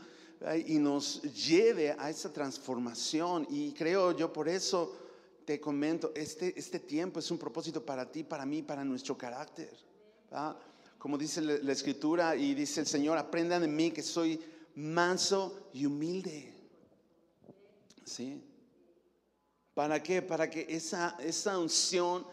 y 0.67 0.79
nos 0.79 1.23
lleve 1.23 1.93
a 1.93 2.11
esa 2.11 2.33
transformación. 2.33 3.47
Y 3.51 3.73
creo 3.73 4.17
yo 4.17 4.33
por 4.33 4.49
eso 4.49 4.97
te 5.45 5.61
comento, 5.61 6.13
este, 6.15 6.59
este 6.59 6.79
tiempo 6.79 7.19
es 7.19 7.31
un 7.31 7.39
propósito 7.39 7.85
para 7.85 8.11
ti, 8.11 8.23
para 8.23 8.47
mí, 8.47 8.63
para 8.63 8.85
nuestro 8.85 9.17
carácter. 9.17 9.71
¿verdad? 10.31 10.57
como 11.03 11.19
dice 11.19 11.41
la, 11.41 11.73
escritura 11.73 12.37
y 12.37 12.55
dice 12.55 12.79
el 12.79 12.87
Señor, 12.87 13.19
aprendan 13.19 13.63
de 13.63 13.67
mí 13.67 13.91
que 13.91 14.03
soy 14.03 14.41
manso 14.75 15.69
y 15.73 15.87
humilde. 15.87 16.55
¿Sí? 18.05 18.43
¿Para 19.75 20.03
qué? 20.03 20.23
Para 20.23 20.51
que 20.51 20.67
esa, 20.69 21.17
esa 21.21 21.59
unción 21.59 22.27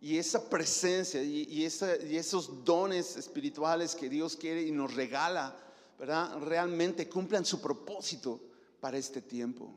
y 0.00 0.16
esa 0.16 0.48
presencia 0.48 1.22
y, 1.22 1.46
y, 1.48 1.64
esos 1.64 2.64
dones 2.64 3.16
espirituales 3.16 3.94
que 3.94 4.08
Dios 4.08 4.34
quiere 4.36 4.62
y 4.62 4.72
nos 4.72 4.94
regala, 4.94 5.56
¿verdad? 5.98 6.38
Realmente 6.38 7.08
cumplan 7.08 7.44
su 7.44 7.60
propósito 7.60 8.40
para 8.80 8.96
este 8.96 9.20
tiempo. 9.20 9.72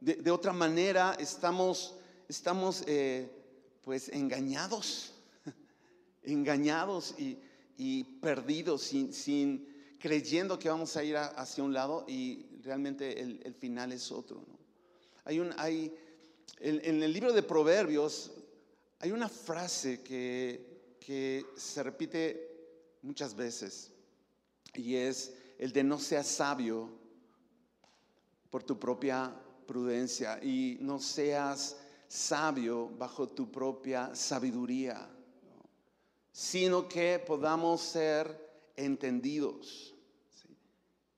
De, 0.00 0.30
otra 0.30 0.52
manera, 0.52 1.16
estamos, 1.18 1.94
estamos 2.28 2.84
eh, 2.86 3.30
pues 3.82 4.08
engañados 4.10 5.12
engañados 6.22 7.14
y, 7.18 8.04
perdidos, 8.20 8.82
sin, 8.82 9.67
creyendo 9.98 10.58
que 10.58 10.68
vamos 10.68 10.96
a 10.96 11.04
ir 11.04 11.16
hacia 11.16 11.64
un 11.64 11.72
lado 11.72 12.04
y 12.06 12.46
realmente 12.62 13.20
el, 13.20 13.54
final 13.54 13.92
es 13.92 14.10
otro. 14.12 14.44
Hay 15.24 15.40
un, 15.40 15.52
hay, 15.58 15.94
en, 16.60 17.02
el 17.02 17.12
libro 17.12 17.32
de 17.32 17.42
Proverbios 17.42 18.30
hay 19.00 19.12
una 19.12 19.28
frase 19.28 20.02
que, 20.02 20.96
que 21.00 21.44
se 21.56 21.82
repite 21.82 22.98
muchas 23.02 23.34
veces 23.34 23.92
y 24.74 24.96
es 24.96 25.32
el 25.58 25.72
de 25.72 25.84
no 25.84 25.98
seas 25.98 26.26
sabio 26.26 26.90
por 28.50 28.62
tu 28.62 28.78
propia 28.78 29.34
prudencia 29.66 30.42
y 30.42 30.78
no 30.80 30.98
seas 30.98 31.76
sabio 32.08 32.88
bajo 32.88 33.28
tu 33.28 33.50
propia 33.50 34.14
sabiduría 34.14 35.08
sino 36.32 36.88
que 36.88 37.18
podamos 37.18 37.80
ser 37.80 38.47
entendidos 38.78 39.94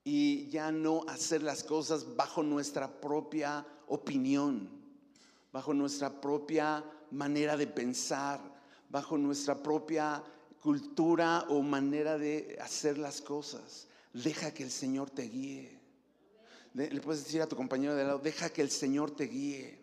y 0.02 0.48
ya 0.48 0.72
no 0.72 1.04
hacer 1.08 1.42
las 1.42 1.62
cosas 1.62 2.16
bajo 2.16 2.42
nuestra 2.42 3.00
propia 3.00 3.66
opinión, 3.86 4.68
bajo 5.52 5.74
nuestra 5.74 6.20
propia 6.20 6.84
manera 7.10 7.56
de 7.56 7.66
pensar, 7.66 8.40
bajo 8.88 9.18
nuestra 9.18 9.62
propia 9.62 10.22
cultura 10.62 11.46
o 11.48 11.62
manera 11.62 12.18
de 12.18 12.58
hacer 12.60 12.98
las 12.98 13.20
cosas. 13.20 13.88
Deja 14.12 14.52
que 14.52 14.64
el 14.64 14.70
Señor 14.70 15.10
te 15.10 15.22
guíe. 15.22 15.78
Le 16.74 17.00
puedes 17.00 17.24
decir 17.24 17.42
a 17.42 17.48
tu 17.48 17.56
compañero 17.56 17.94
de 17.94 18.04
lado, 18.04 18.18
deja 18.18 18.48
que 18.50 18.62
el 18.62 18.70
Señor 18.70 19.10
te 19.10 19.24
guíe. 19.24 19.78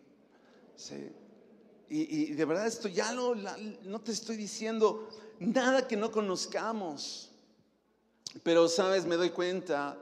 Y, 1.90 2.32
de 2.32 2.44
verdad 2.44 2.66
esto 2.66 2.88
ya 2.88 3.12
no 3.12 4.00
te 4.00 4.12
estoy 4.12 4.36
diciendo 4.36 5.08
nada 5.38 5.86
que 5.86 5.96
no 5.96 6.10
conozcamos. 6.10 7.27
Pero, 8.42 8.68
sabes, 8.68 9.06
me 9.06 9.16
doy 9.16 9.30
cuenta, 9.30 9.96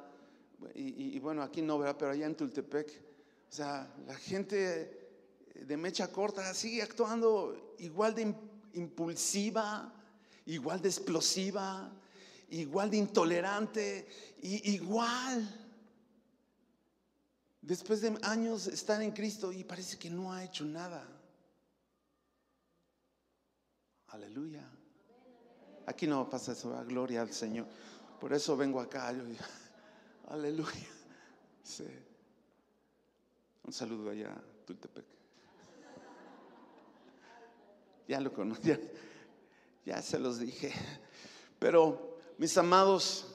y, 0.75 1.19
bueno, 1.21 1.43
aquí 1.43 1.63
no, 1.63 1.79
¿verdad? 1.79 1.97
Pero 1.99 2.11
allá 2.13 2.27
en 2.27 2.35
Tultepec, 2.35 3.03
o 3.49 3.53
sea, 3.53 3.93
la 4.07 4.15
gente 4.15 5.07
de 5.55 5.77
mecha 5.77 6.09
corta 6.09 6.53
sigue 6.55 6.83
actuando 6.83 7.75
igual 7.79 8.15
de 8.15 8.35
impulsiva, 8.75 9.93
igual 10.47 10.81
de 10.83 10.89
explosiva, 10.89 11.93
igual 12.51 12.91
de 12.91 12.97
intolerante, 12.99 14.09
y, 14.43 14.73
igual. 14.73 15.63
Después 17.61 18.01
de 18.01 18.17
años 18.23 18.67
estar 18.69 19.03
en 19.03 19.11
Cristo 19.11 19.53
y 19.53 19.65
parece 19.65 19.99
que 19.99 20.09
no 20.09 20.33
ha 20.33 20.45
hecho 20.45 20.65
nada. 20.65 21.05
Aleluya. 24.09 24.65
Aquí 25.87 26.07
no 26.07 26.29
pasa 26.31 26.53
eso, 26.53 26.85
gloria 26.87 27.23
al 27.23 27.33
Señor. 27.33 27.67
Por 28.21 28.33
eso 28.33 28.57
vengo 28.57 28.81
acá. 28.81 29.09
aleluya. 30.29 30.89
Un 33.65 33.73
saludo 33.73 34.11
allá, 34.11 34.35
Tultepec. 34.67 35.05
Ya 38.09 38.21
lo 38.21 38.33
conozco, 38.33 38.65
ya 39.85 40.01
se 40.01 40.19
los 40.21 40.39
dije. 40.39 40.73
Pero, 41.59 42.21
mis 42.39 42.57
amados, 42.57 43.27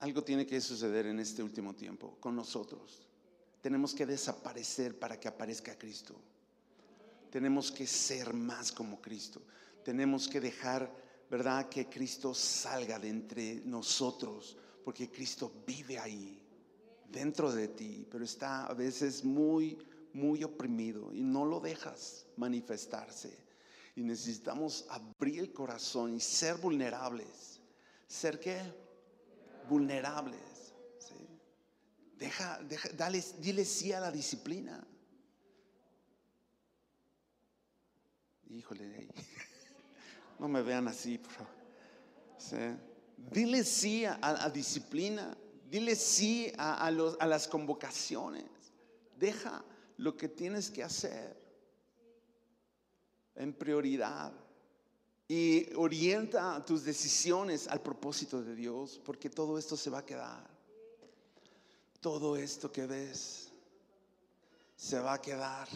algo 0.00 0.24
tiene 0.24 0.44
que 0.44 0.60
suceder 0.60 1.06
en 1.06 1.20
este 1.20 1.44
último 1.44 1.74
tiempo 1.74 2.16
con 2.18 2.34
nosotros. 2.34 3.06
Tenemos 3.60 3.94
que 3.94 4.04
desaparecer 4.04 4.98
para 4.98 5.20
que 5.20 5.28
aparezca 5.28 5.78
Cristo 5.78 6.16
tenemos 7.32 7.72
que 7.72 7.86
ser 7.86 8.34
más 8.34 8.70
como 8.70 9.00
Cristo. 9.00 9.40
Tenemos 9.84 10.28
que 10.28 10.40
dejar, 10.40 10.92
¿verdad? 11.30 11.68
Que 11.68 11.88
Cristo 11.88 12.34
salga 12.34 12.98
de 12.98 13.08
entre 13.08 13.54
nosotros, 13.64 14.56
porque 14.84 15.10
Cristo 15.10 15.52
vive 15.66 15.98
ahí, 15.98 16.42
dentro 17.08 17.52
de 17.52 17.68
ti, 17.68 18.06
pero 18.10 18.24
está 18.24 18.66
a 18.66 18.74
veces 18.74 19.24
muy, 19.24 19.78
muy 20.12 20.42
oprimido 20.44 21.12
y 21.12 21.22
no 21.22 21.44
lo 21.44 21.60
dejas 21.60 22.26
manifestarse. 22.36 23.36
Y 23.94 24.02
necesitamos 24.02 24.86
abrir 24.88 25.40
el 25.40 25.52
corazón 25.52 26.14
y 26.14 26.20
ser 26.20 26.56
vulnerables. 26.56 27.60
¿Ser 28.06 28.40
qué? 28.40 28.58
Vulnerables. 29.68 30.40
Deja, 32.18 32.62
deja, 32.62 32.88
dale, 32.90 33.22
dile 33.38 33.64
sí 33.64 33.92
a 33.92 34.00
la 34.00 34.10
disciplina. 34.10 34.86
Híjole, 38.48 39.08
no 40.42 40.48
me 40.48 40.60
vean 40.60 40.88
así, 40.88 41.18
por 41.18 41.30
favor. 41.30 41.52
Dile 43.30 43.62
sí 43.62 44.04
a, 44.04 44.50
disciplina, 44.50 45.36
dile 45.70 45.94
sí 45.94 46.52
a, 46.58 46.88
a 46.88 47.26
las 47.26 47.46
convocaciones. 47.46 48.44
Deja 49.16 49.64
lo 49.98 50.16
que 50.16 50.28
tienes 50.28 50.68
que 50.68 50.82
hacer 50.82 51.40
en 53.36 53.52
prioridad. 53.52 54.32
y 55.28 55.72
orienta 55.76 56.62
tus 56.66 56.82
decisiones 56.82 57.68
al 57.68 57.80
propósito 57.80 58.42
de 58.42 58.56
Dios, 58.56 59.00
porque 59.04 59.30
todo 59.30 59.56
esto 59.56 59.76
se 59.76 59.90
va 59.90 59.98
a 59.98 60.04
quedar. 60.04 60.44
Todo 62.00 62.34
esto 62.34 62.72
que 62.72 62.84
ves 62.84 63.52
se 64.74 64.98
va 64.98 65.14
a 65.14 65.20
quedar. 65.22 65.68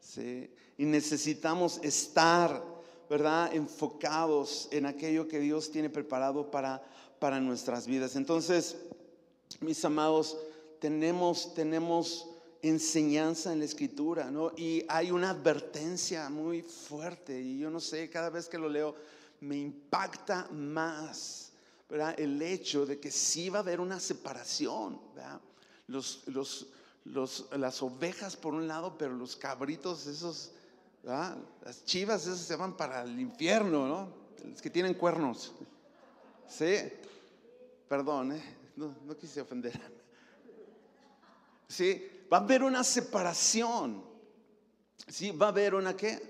¿sí? 0.00 0.52
Y 0.76 0.84
necesitamos 0.84 1.78
estar, 1.82 2.62
¿verdad? 3.10 3.52
Enfocados 3.52 4.68
en 4.70 4.86
aquello 4.86 5.26
que 5.26 5.40
Dios 5.40 5.72
tiene 5.72 5.90
preparado 5.90 6.48
para, 6.48 6.80
para 7.18 7.40
nuestras 7.40 7.88
vidas. 7.88 8.14
Entonces, 8.14 8.76
mis 9.58 9.84
amados, 9.84 10.38
tenemos, 10.78 11.52
tenemos 11.52 12.28
enseñanza 12.62 13.52
en 13.52 13.58
la 13.58 13.64
escritura, 13.64 14.30
¿no? 14.30 14.52
Y 14.56 14.84
hay 14.88 15.10
una 15.10 15.30
advertencia 15.30 16.30
muy 16.30 16.62
fuerte, 16.62 17.40
y 17.40 17.58
yo 17.58 17.68
no 17.68 17.80
sé, 17.80 18.08
cada 18.08 18.30
vez 18.30 18.48
que 18.48 18.58
lo 18.58 18.68
leo 18.68 18.94
me 19.40 19.56
impacta 19.56 20.46
más, 20.52 21.50
¿verdad? 21.88 22.14
El 22.16 22.40
hecho 22.40 22.86
de 22.86 23.00
que 23.00 23.10
sí 23.10 23.50
va 23.50 23.58
a 23.58 23.62
haber 23.62 23.80
una 23.80 23.98
separación, 23.98 25.00
¿verdad? 25.16 25.40
Los, 25.88 26.22
los, 26.26 26.68
los, 27.06 27.46
las 27.56 27.82
ovejas 27.82 28.36
por 28.36 28.54
un 28.54 28.68
lado, 28.68 28.96
pero 28.96 29.14
los 29.14 29.34
cabritos, 29.34 30.06
esos, 30.06 30.52
Las 31.02 31.84
chivas, 31.84 32.22
esas 32.22 32.40
se 32.40 32.56
van 32.56 32.76
para 32.76 33.02
el 33.02 33.18
infierno, 33.18 33.88
¿no? 33.88 34.14
Los 34.44 34.60
que 34.60 34.70
tienen 34.70 34.94
cuernos. 34.94 35.54
Sí, 36.46 36.76
perdón, 37.88 38.32
¿eh? 38.32 38.42
no, 38.76 38.94
no 39.04 39.16
quise 39.16 39.40
ofender. 39.40 39.80
Sí, 41.68 42.04
va 42.32 42.38
a 42.38 42.40
haber 42.40 42.62
una 42.62 42.82
separación. 42.82 44.02
Sí, 45.06 45.30
va 45.30 45.46
a 45.46 45.48
haber 45.50 45.74
una 45.74 45.96
qué? 45.96 46.20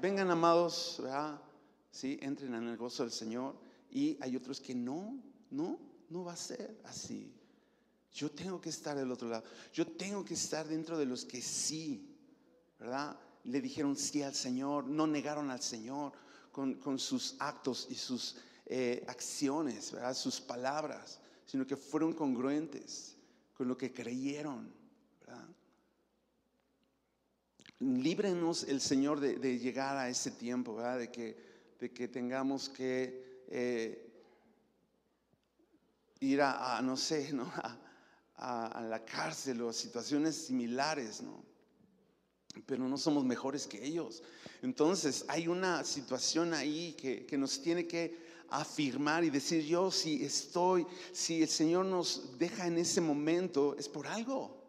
Vengan 0.00 0.30
amados, 0.30 0.98
¿verdad? 1.02 1.40
Sí, 1.90 2.18
entren 2.20 2.54
en 2.54 2.68
el 2.68 2.76
gozo 2.76 3.04
del 3.04 3.12
Señor. 3.12 3.54
Y 3.90 4.18
hay 4.20 4.34
otros 4.36 4.60
que 4.60 4.74
no, 4.74 5.22
no, 5.50 5.78
no 6.08 6.24
va 6.24 6.32
a 6.32 6.36
ser 6.36 6.80
así. 6.84 7.32
Yo 8.12 8.30
tengo 8.30 8.60
que 8.60 8.70
estar 8.70 8.96
del 8.96 9.10
otro 9.10 9.28
lado. 9.28 9.44
Yo 9.72 9.86
tengo 9.86 10.24
que 10.24 10.34
estar 10.34 10.66
dentro 10.66 10.98
de 10.98 11.06
los 11.06 11.24
que 11.24 11.40
sí, 11.40 12.16
¿verdad? 12.78 13.16
Le 13.44 13.60
dijeron 13.60 13.96
sí 13.96 14.22
al 14.22 14.34
Señor, 14.34 14.86
no 14.86 15.06
negaron 15.06 15.50
al 15.50 15.60
Señor 15.60 16.12
con, 16.52 16.74
con 16.74 16.98
sus 16.98 17.34
actos 17.38 17.88
y 17.90 17.94
sus 17.94 18.36
eh, 18.66 19.04
acciones. 19.08 19.94
Sus 20.14 20.40
palabras, 20.40 21.20
sino 21.46 21.66
que 21.66 21.76
fueron 21.76 22.12
congruentes 22.12 23.16
con 23.54 23.68
lo 23.68 23.76
que 23.76 23.92
creyeron. 23.92 24.72
¿verdad? 25.20 25.48
Líbrenos 27.80 28.64
el 28.64 28.80
Señor 28.80 29.18
de, 29.18 29.36
de, 29.36 29.58
llegar 29.58 29.96
a 29.96 30.08
ese 30.08 30.30
tiempo, 30.30 30.76
¿verdad? 30.76 30.98
De 31.00 31.10
que, 31.10 31.36
de 31.80 31.92
que 31.92 32.06
tengamos 32.06 32.68
que 32.68 33.44
eh, 33.48 34.08
ir 36.20 36.40
a, 36.40 36.78
a, 36.78 36.82
no 36.82 36.96
sé, 36.96 37.32
¿no? 37.32 37.44
A, 37.56 37.78
a, 38.36 38.66
a, 38.68 38.80
la 38.82 39.04
cárcel 39.04 39.60
o 39.62 39.68
a 39.68 39.72
situaciones 39.72 40.36
similares, 40.36 41.22
¿no? 41.22 41.44
Pero 42.66 42.86
no 42.86 42.98
somos 42.98 43.24
mejores 43.24 43.66
que 43.66 43.84
ellos. 43.84 44.22
Entonces 44.62 45.24
hay 45.28 45.48
una 45.48 45.84
situación 45.84 46.54
ahí 46.54 46.94
que, 46.94 47.26
que 47.26 47.38
nos 47.38 47.60
tiene 47.60 47.86
que 47.86 48.32
afirmar 48.50 49.24
y 49.24 49.30
decir 49.30 49.64
yo 49.64 49.90
si 49.90 50.24
estoy, 50.24 50.86
si 51.12 51.42
el 51.42 51.48
Señor 51.48 51.86
nos 51.86 52.38
deja 52.38 52.66
en 52.66 52.78
ese 52.78 53.00
momento, 53.00 53.74
es 53.78 53.88
por 53.88 54.06
algo. 54.06 54.62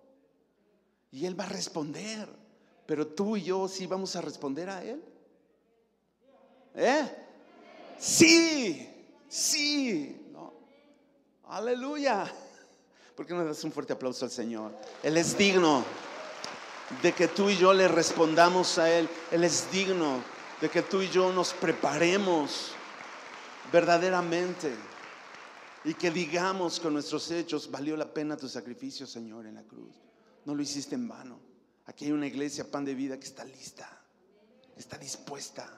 Y 1.11 1.25
Él 1.25 1.39
va 1.39 1.43
a 1.43 1.49
responder. 1.49 2.27
Pero 2.85 3.07
tú 3.07 3.37
y 3.37 3.43
yo 3.43 3.67
sí 3.67 3.87
vamos 3.87 4.15
a 4.15 4.21
responder 4.21 4.69
a 4.69 4.83
Él. 4.83 5.03
¿Eh? 6.75 7.09
Sí, 7.99 8.89
sí. 9.27 10.19
Aleluya. 11.45 12.31
¿Por 13.15 13.25
qué 13.25 13.33
no 13.33 13.45
das 13.45 13.63
un 13.63 13.71
fuerte 13.71 13.93
aplauso 13.93 14.25
al 14.25 14.31
Señor? 14.31 14.71
Él 15.03 15.17
es 15.17 15.37
digno 15.37 15.83
de 17.01 17.13
que 17.13 17.27
tú 17.27 17.49
y 17.49 17.57
yo 17.57 17.73
le 17.73 17.87
respondamos 17.87 18.77
a 18.77 18.91
Él. 18.91 19.09
Él 19.31 19.43
es 19.43 19.71
digno 19.71 20.23
de 20.61 20.69
que 20.69 20.81
tú 20.81 21.01
y 21.01 21.09
yo 21.09 21.31
nos 21.31 21.53
preparemos 21.53 22.71
verdaderamente 23.71 24.73
y 25.83 25.93
que 25.93 26.11
digamos 26.11 26.79
con 26.79 26.93
nuestros 26.93 27.29
hechos, 27.31 27.69
valió 27.69 27.97
la 27.97 28.13
pena 28.13 28.37
tu 28.37 28.47
sacrificio, 28.47 29.05
Señor, 29.05 29.45
en 29.45 29.55
la 29.55 29.63
cruz. 29.63 29.93
No 30.45 30.55
lo 30.55 30.61
hiciste 30.61 30.95
en 30.95 31.07
vano. 31.07 31.39
Aquí 31.85 32.05
hay 32.05 32.11
una 32.11 32.27
iglesia, 32.27 32.69
pan 32.69 32.85
de 32.85 32.95
vida, 32.95 33.19
que 33.19 33.25
está 33.25 33.43
lista, 33.43 34.01
está 34.77 34.97
dispuesta, 34.97 35.69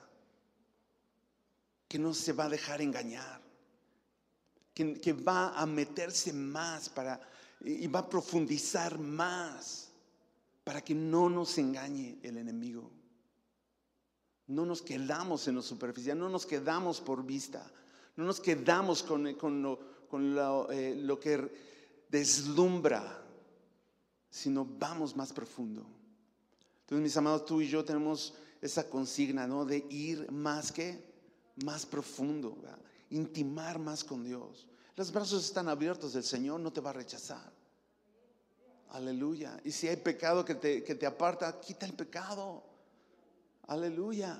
que 1.88 1.97
no 1.97 2.13
se 2.13 2.34
va 2.34 2.45
a 2.45 2.49
dejar 2.49 2.82
engañar, 2.82 3.41
que, 4.73 4.99
que 5.01 5.13
va 5.13 5.60
a 5.60 5.65
meterse 5.65 6.32
más 6.32 6.89
para, 6.89 7.19
y 7.62 7.88
va 7.88 8.01
a 8.01 8.10
profundizar 8.10 8.99
más 8.99 9.89
para 10.65 10.84
que 10.84 10.95
no 10.95 11.30
nos 11.30 11.58
engañe 11.60 12.17
el 12.23 12.38
enemigo. 12.38 12.91
No 14.47 14.65
nos 14.65 14.82
quedamos 14.82 15.47
en 15.47 15.56
lo 15.56 15.62
superficial, 15.62 16.17
no 16.17 16.28
nos 16.28 16.45
quedamos 16.45 16.99
por 16.99 17.23
vista, 17.23 17.71
no 18.15 18.25
nos 18.25 18.39
quedamos 18.39 19.04
con, 19.04 19.36
con, 19.36 19.62
lo, 19.62 19.80
con 20.10 20.34
lo, 20.36 20.67
eh, 20.71 21.17
que 21.21 22.06
deslumbra, 22.10 23.23
sino 24.30 24.65
vamos 24.65 25.15
más 25.15 25.32
profundo. 25.32 25.86
Entonces, 26.82 27.04
mis 27.04 27.17
amados, 27.17 27.45
tú 27.45 27.62
y 27.62 27.67
yo 27.67 27.86
tenemos 27.86 28.34
esa 28.60 28.89
consigna, 28.89 29.45
¿no? 29.45 29.65
De 29.65 29.86
ir 29.91 30.32
más 30.32 30.71
que, 30.71 31.13
más 31.63 31.86
profundo, 31.86 32.58
intimar 33.12 33.78
más 33.78 34.04
con 34.04 34.23
Dios. 34.23 34.67
Los 34.95 35.12
brazos 35.12 35.45
están 35.45 35.67
abiertos, 35.67 36.15
el 36.15 36.23
Señor 36.23 36.60
no 36.60 36.73
te 36.73 36.82
va 36.82 36.89
a 36.89 36.93
rechazar. 36.93 37.54
Aleluya. 38.95 39.60
Y 39.65 39.71
si 39.71 39.89
hay 39.89 39.97
pecado 39.97 40.45
que 40.45 40.55
te, 40.55 40.81
que 40.81 40.95
te 40.95 41.05
aparta, 41.05 41.60
quita 41.60 41.86
el 41.86 41.91
pecado. 41.91 42.63
Aleluya. 43.67 44.39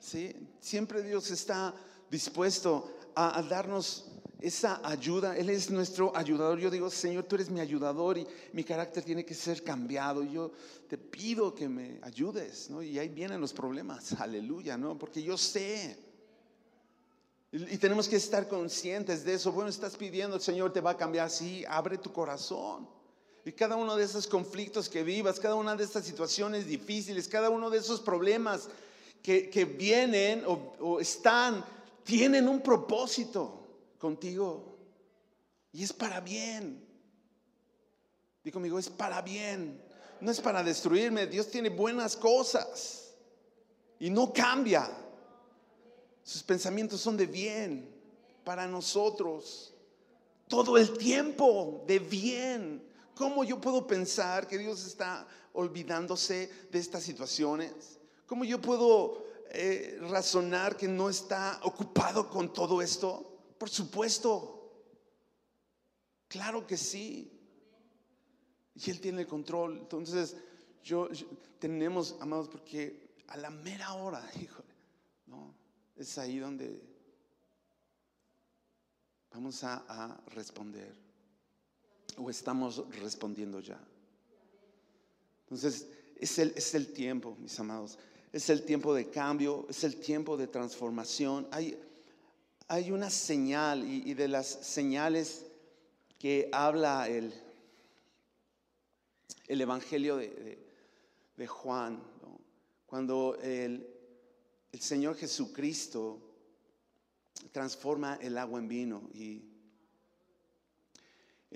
¿Sí? 0.00 0.34
Siempre 0.58 1.00
Dios 1.00 1.30
está 1.30 1.72
dispuesto 2.10 2.92
a, 3.14 3.40
darnos 3.42 4.06
esa 4.40 4.80
ayuda. 4.82 5.36
Él 5.36 5.48
es 5.48 5.70
nuestro 5.70 6.14
ayudador. 6.16 6.58
Yo 6.58 6.72
digo, 6.72 6.90
Señor, 6.90 7.22
tú 7.26 7.36
eres 7.36 7.50
mi 7.50 7.60
ayudador 7.60 8.18
y 8.18 8.26
mi 8.52 8.64
carácter 8.64 9.04
tiene 9.04 9.24
que 9.24 9.32
ser 9.32 9.62
cambiado. 9.62 10.24
Yo 10.24 10.50
te 10.88 10.98
pido 10.98 11.54
que 11.54 11.68
me 11.68 12.00
ayudes, 12.02 12.70
¿no? 12.70 12.82
Y 12.82 12.98
ahí 12.98 13.08
vienen 13.08 13.40
los 13.40 13.52
problemas. 13.52 14.12
Aleluya, 14.20 14.76
¿no? 14.76 14.98
Porque 14.98 15.22
yo 15.22 15.38
sé. 15.38 15.96
Y, 17.52 17.74
y 17.74 17.78
tenemos 17.78 18.08
que 18.08 18.16
estar 18.16 18.48
conscientes 18.48 19.24
de 19.24 19.34
eso. 19.34 19.52
Bueno, 19.52 19.70
estás 19.70 19.96
pidiendo, 19.96 20.34
el 20.34 20.42
Señor 20.42 20.72
te 20.72 20.80
va 20.80 20.90
a 20.90 20.96
cambiar. 20.96 21.30
Sí, 21.30 21.64
abre 21.68 21.96
tu 21.96 22.12
corazón. 22.12 22.88
Y 23.44 23.52
cada 23.52 23.76
uno 23.76 23.96
de 23.96 24.04
esos 24.04 24.26
conflictos 24.26 24.88
que 24.88 25.02
vivas, 25.02 25.38
cada 25.38 25.54
una 25.54 25.76
de 25.76 25.84
estas 25.84 26.04
situaciones 26.04 26.66
difíciles, 26.66 27.28
cada 27.28 27.50
uno 27.50 27.68
de 27.68 27.78
esos 27.78 28.00
problemas 28.00 28.68
que, 29.22 29.50
que 29.50 29.64
vienen 29.64 30.44
o, 30.46 30.74
o 30.80 31.00
están 31.00 31.64
tienen 32.04 32.48
un 32.48 32.60
propósito 32.60 33.66
contigo. 33.98 34.76
Y 35.72 35.82
es 35.82 35.92
para 35.92 36.20
bien. 36.20 36.86
Digo 38.44 38.54
conmigo, 38.54 38.78
es 38.78 38.88
para 38.88 39.22
bien. 39.22 39.82
No 40.20 40.30
es 40.30 40.40
para 40.40 40.62
destruirme. 40.62 41.26
Dios 41.26 41.50
tiene 41.50 41.70
buenas 41.70 42.16
cosas. 42.16 43.14
Y 43.98 44.10
no 44.10 44.32
cambia. 44.32 44.90
Sus 46.22 46.42
pensamientos 46.42 47.00
son 47.00 47.16
de 47.16 47.26
bien 47.26 47.90
para 48.44 48.66
nosotros. 48.66 49.72
Todo 50.46 50.76
el 50.78 50.96
tiempo 50.96 51.82
de 51.86 51.98
bien. 51.98 52.93
¿Cómo 53.14 53.44
yo 53.44 53.60
puedo 53.60 53.86
pensar 53.86 54.48
que 54.48 54.58
Dios 54.58 54.84
está 54.84 55.26
olvidándose 55.52 56.50
de 56.70 56.78
estas 56.78 57.04
situaciones? 57.04 58.00
¿Cómo 58.26 58.44
yo 58.44 58.60
puedo 58.60 59.24
eh, 59.50 59.98
razonar 60.00 60.76
que 60.76 60.88
no 60.88 61.08
está 61.08 61.60
ocupado 61.62 62.28
con 62.28 62.52
todo 62.52 62.82
esto? 62.82 63.54
Por 63.56 63.70
supuesto. 63.70 64.50
Claro 66.26 66.66
que 66.66 66.76
sí. 66.76 67.30
Y 68.74 68.90
Él 68.90 69.00
tiene 69.00 69.22
el 69.22 69.28
control. 69.28 69.78
Entonces, 69.78 70.36
yo, 70.82 71.08
tenemos, 71.60 72.16
amados, 72.20 72.48
porque 72.48 73.14
a 73.28 73.36
la 73.36 73.50
mera 73.50 73.94
hora, 73.94 74.28
híjole, 74.42 74.74
¿no? 75.26 75.54
Es 75.94 76.18
ahí 76.18 76.40
donde 76.40 76.82
vamos 79.30 79.62
a 79.62 80.20
responder. 80.26 81.03
O 82.16 82.30
estamos 82.30 82.84
respondiendo 83.00 83.60
ya. 83.60 83.80
Entonces, 85.42 85.86
es 86.16 86.38
el, 86.38 86.52
es 86.56 86.74
el 86.74 86.92
tiempo, 86.92 87.36
mis 87.40 87.58
amados 87.58 87.98
es 88.34 88.50
el 88.50 88.64
tiempo 88.64 88.92
de 88.92 89.08
cambio, 89.10 89.64
es 89.70 89.84
el 89.84 90.00
tiempo 90.00 90.36
de 90.36 90.48
transformación. 90.48 91.46
Hay, 91.52 91.80
hay 92.66 92.90
una 92.90 93.08
señal 93.08 93.84
y, 93.88 94.12
de 94.12 94.26
las 94.26 94.48
señales 94.48 95.46
que 96.18 96.48
habla 96.50 97.08
el, 97.08 97.32
el 99.46 99.60
Evangelio 99.60 100.16
de, 100.16 100.58
de, 101.36 101.46
Juan, 101.46 102.02
cuando 102.86 103.38
el, 103.40 103.86
el 104.72 104.80
Señor 104.80 105.14
Jesucristo 105.14 106.18
transforma 107.52 108.18
el 108.20 108.36
agua 108.36 108.58
en 108.58 108.66
vino 108.66 109.10
y 109.14 109.44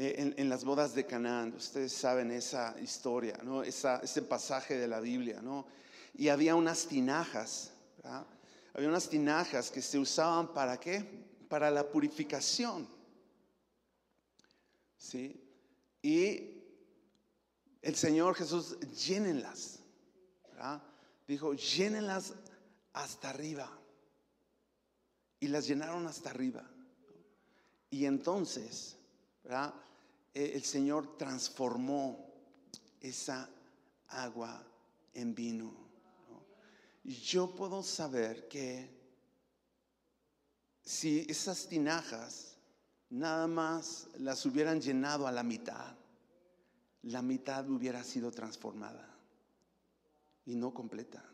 eh, 0.01 0.33
en, 0.37 0.49
las 0.49 0.65
bodas 0.65 0.95
de 0.95 1.07
Canaán, 1.07 1.53
ustedes 1.57 1.93
saben 1.93 2.31
esa 2.31 2.77
historia, 2.81 3.37
¿no? 3.43 3.65
ese 3.65 4.23
pasaje 4.23 4.79
de 4.79 4.87
la 4.87 5.01
Biblia, 5.01 5.43
¿no? 5.43 5.67
Y 6.15 6.29
había 6.29 6.55
unas 6.55 6.87
tinajas, 6.87 7.73
había 8.73 8.89
unas 8.89 9.09
tinajas 9.09 9.73
que 9.73 9.83
se 9.83 9.99
usaban 9.99 10.55
para 10.55 10.79
qué? 10.79 11.05
Para 11.49 11.69
la 11.73 11.85
purificación. 11.85 12.89
¿Sí? 14.97 15.45
Y 16.01 16.63
el 17.83 17.97
Señor 17.97 18.37
Jesús, 18.37 18.79
llénenlas. 19.05 19.81
Dijo, 21.27 21.55
llénenlas 21.55 22.35
hasta 22.93 23.31
arriba. 23.31 23.69
Y 25.41 25.49
las 25.49 25.67
llenaron 25.67 26.07
hasta 26.07 26.31
arriba. 26.31 26.71
Y 27.91 28.05
entonces, 28.05 28.97
¿verdad? 29.43 29.75
Eh, 30.39 30.53
el 30.55 30.63
Señor 30.63 31.17
transformó 31.19 32.33
esa 33.01 33.51
agua 34.07 34.65
en 35.13 35.35
vino. 35.35 35.75
Yo 37.03 37.57
puedo 37.57 37.83
saber 37.83 38.47
que 38.47 38.89
si 40.85 41.27
esas 41.29 41.67
tinajas 41.67 42.57
nada 43.11 43.49
más 43.49 44.07
las 44.19 44.47
hubieran 44.47 44.81
llenado 44.81 45.27
a 45.27 45.33
la 45.33 45.43
mitad, 45.43 45.97
la 47.03 47.21
mitad 47.21 47.69
hubiera 47.69 48.05
sido 48.05 48.31
transformada 48.31 49.13
y 50.47 50.55
no 50.55 50.73
completa. 50.73 51.25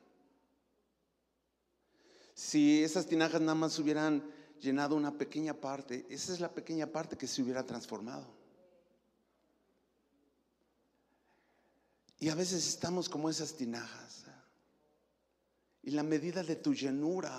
Si 2.32 2.82
esas 2.82 3.06
tinajas 3.06 3.42
nada 3.42 3.54
más 3.54 3.78
hubieran 3.78 4.24
llenado 4.62 4.96
una 4.96 5.18
pequeña 5.18 5.52
parte, 5.52 6.06
esa 6.08 6.32
es 6.32 6.40
la 6.40 6.54
pequeña 6.54 6.86
parte 6.86 7.18
que 7.18 7.26
se 7.26 7.42
hubiera 7.42 7.66
transformado. 7.66 8.43
Y 12.24 12.30
a 12.30 12.34
veces 12.34 12.66
estamos 12.66 13.10
como 13.10 13.28
esas 13.28 13.52
tinajas. 13.52 14.24
Y 15.82 15.90
la 15.90 16.02
medida 16.02 16.42
de 16.42 16.56
tu 16.56 16.72
llenura 16.72 17.38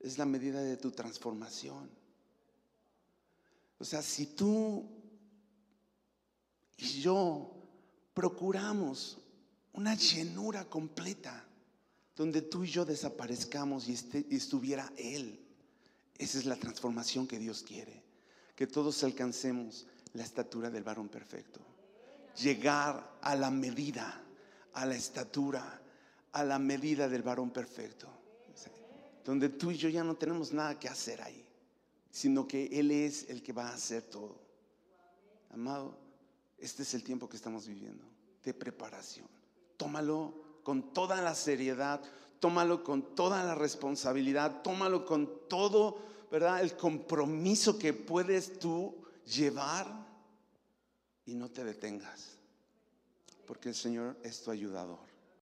es 0.00 0.18
la 0.18 0.24
medida 0.24 0.60
de 0.60 0.76
tu 0.76 0.90
transformación. 0.90 1.88
O 3.78 3.84
sea, 3.84 4.02
si 4.02 4.26
tú 4.34 4.84
y 6.76 7.02
yo 7.02 7.54
procuramos 8.14 9.18
una 9.74 9.94
llenura 9.94 10.64
completa, 10.64 11.46
donde 12.16 12.42
tú 12.42 12.64
y 12.64 12.70
yo 12.70 12.84
desaparezcamos 12.84 13.86
y, 13.86 13.92
este, 13.92 14.26
y 14.28 14.34
estuviera 14.34 14.92
Él, 14.96 15.38
esa 16.16 16.38
es 16.38 16.46
la 16.46 16.56
transformación 16.56 17.28
que 17.28 17.38
Dios 17.38 17.62
quiere, 17.62 18.02
que 18.56 18.66
todos 18.66 19.04
alcancemos 19.04 19.86
la 20.14 20.24
estatura 20.24 20.68
del 20.68 20.82
varón 20.82 21.08
perfecto 21.08 21.77
llegar 22.36 23.18
a 23.20 23.34
la 23.34 23.50
medida, 23.50 24.22
a 24.74 24.86
la 24.86 24.94
estatura, 24.94 25.80
a 26.32 26.44
la 26.44 26.58
medida 26.58 27.08
del 27.08 27.22
varón 27.22 27.50
perfecto. 27.50 28.08
Donde 29.24 29.50
tú 29.50 29.70
y 29.70 29.76
yo 29.76 29.88
ya 29.88 30.02
no 30.02 30.14
tenemos 30.14 30.52
nada 30.52 30.78
que 30.78 30.88
hacer 30.88 31.20
ahí, 31.20 31.44
sino 32.10 32.48
que 32.48 32.66
Él 32.66 32.90
es 32.90 33.28
el 33.28 33.42
que 33.42 33.52
va 33.52 33.68
a 33.68 33.74
hacer 33.74 34.02
todo. 34.02 34.40
Amado, 35.50 35.98
este 36.56 36.82
es 36.82 36.94
el 36.94 37.04
tiempo 37.04 37.28
que 37.28 37.36
estamos 37.36 37.66
viviendo 37.66 38.04
de 38.42 38.54
preparación. 38.54 39.28
Tómalo 39.76 40.60
con 40.62 40.94
toda 40.94 41.20
la 41.20 41.34
seriedad, 41.34 42.00
tómalo 42.40 42.82
con 42.82 43.14
toda 43.14 43.44
la 43.44 43.54
responsabilidad, 43.54 44.62
tómalo 44.62 45.04
con 45.04 45.48
todo, 45.48 45.98
¿verdad? 46.30 46.62
El 46.62 46.76
compromiso 46.76 47.78
que 47.78 47.92
puedes 47.92 48.58
tú 48.58 48.94
llevar 49.26 50.07
y 51.28 51.34
no 51.34 51.50
te 51.50 51.62
detengas, 51.62 52.38
porque 53.46 53.68
el 53.68 53.74
Señor 53.74 54.16
es 54.22 54.42
tu 54.42 54.50
ayudador. 54.50 55.07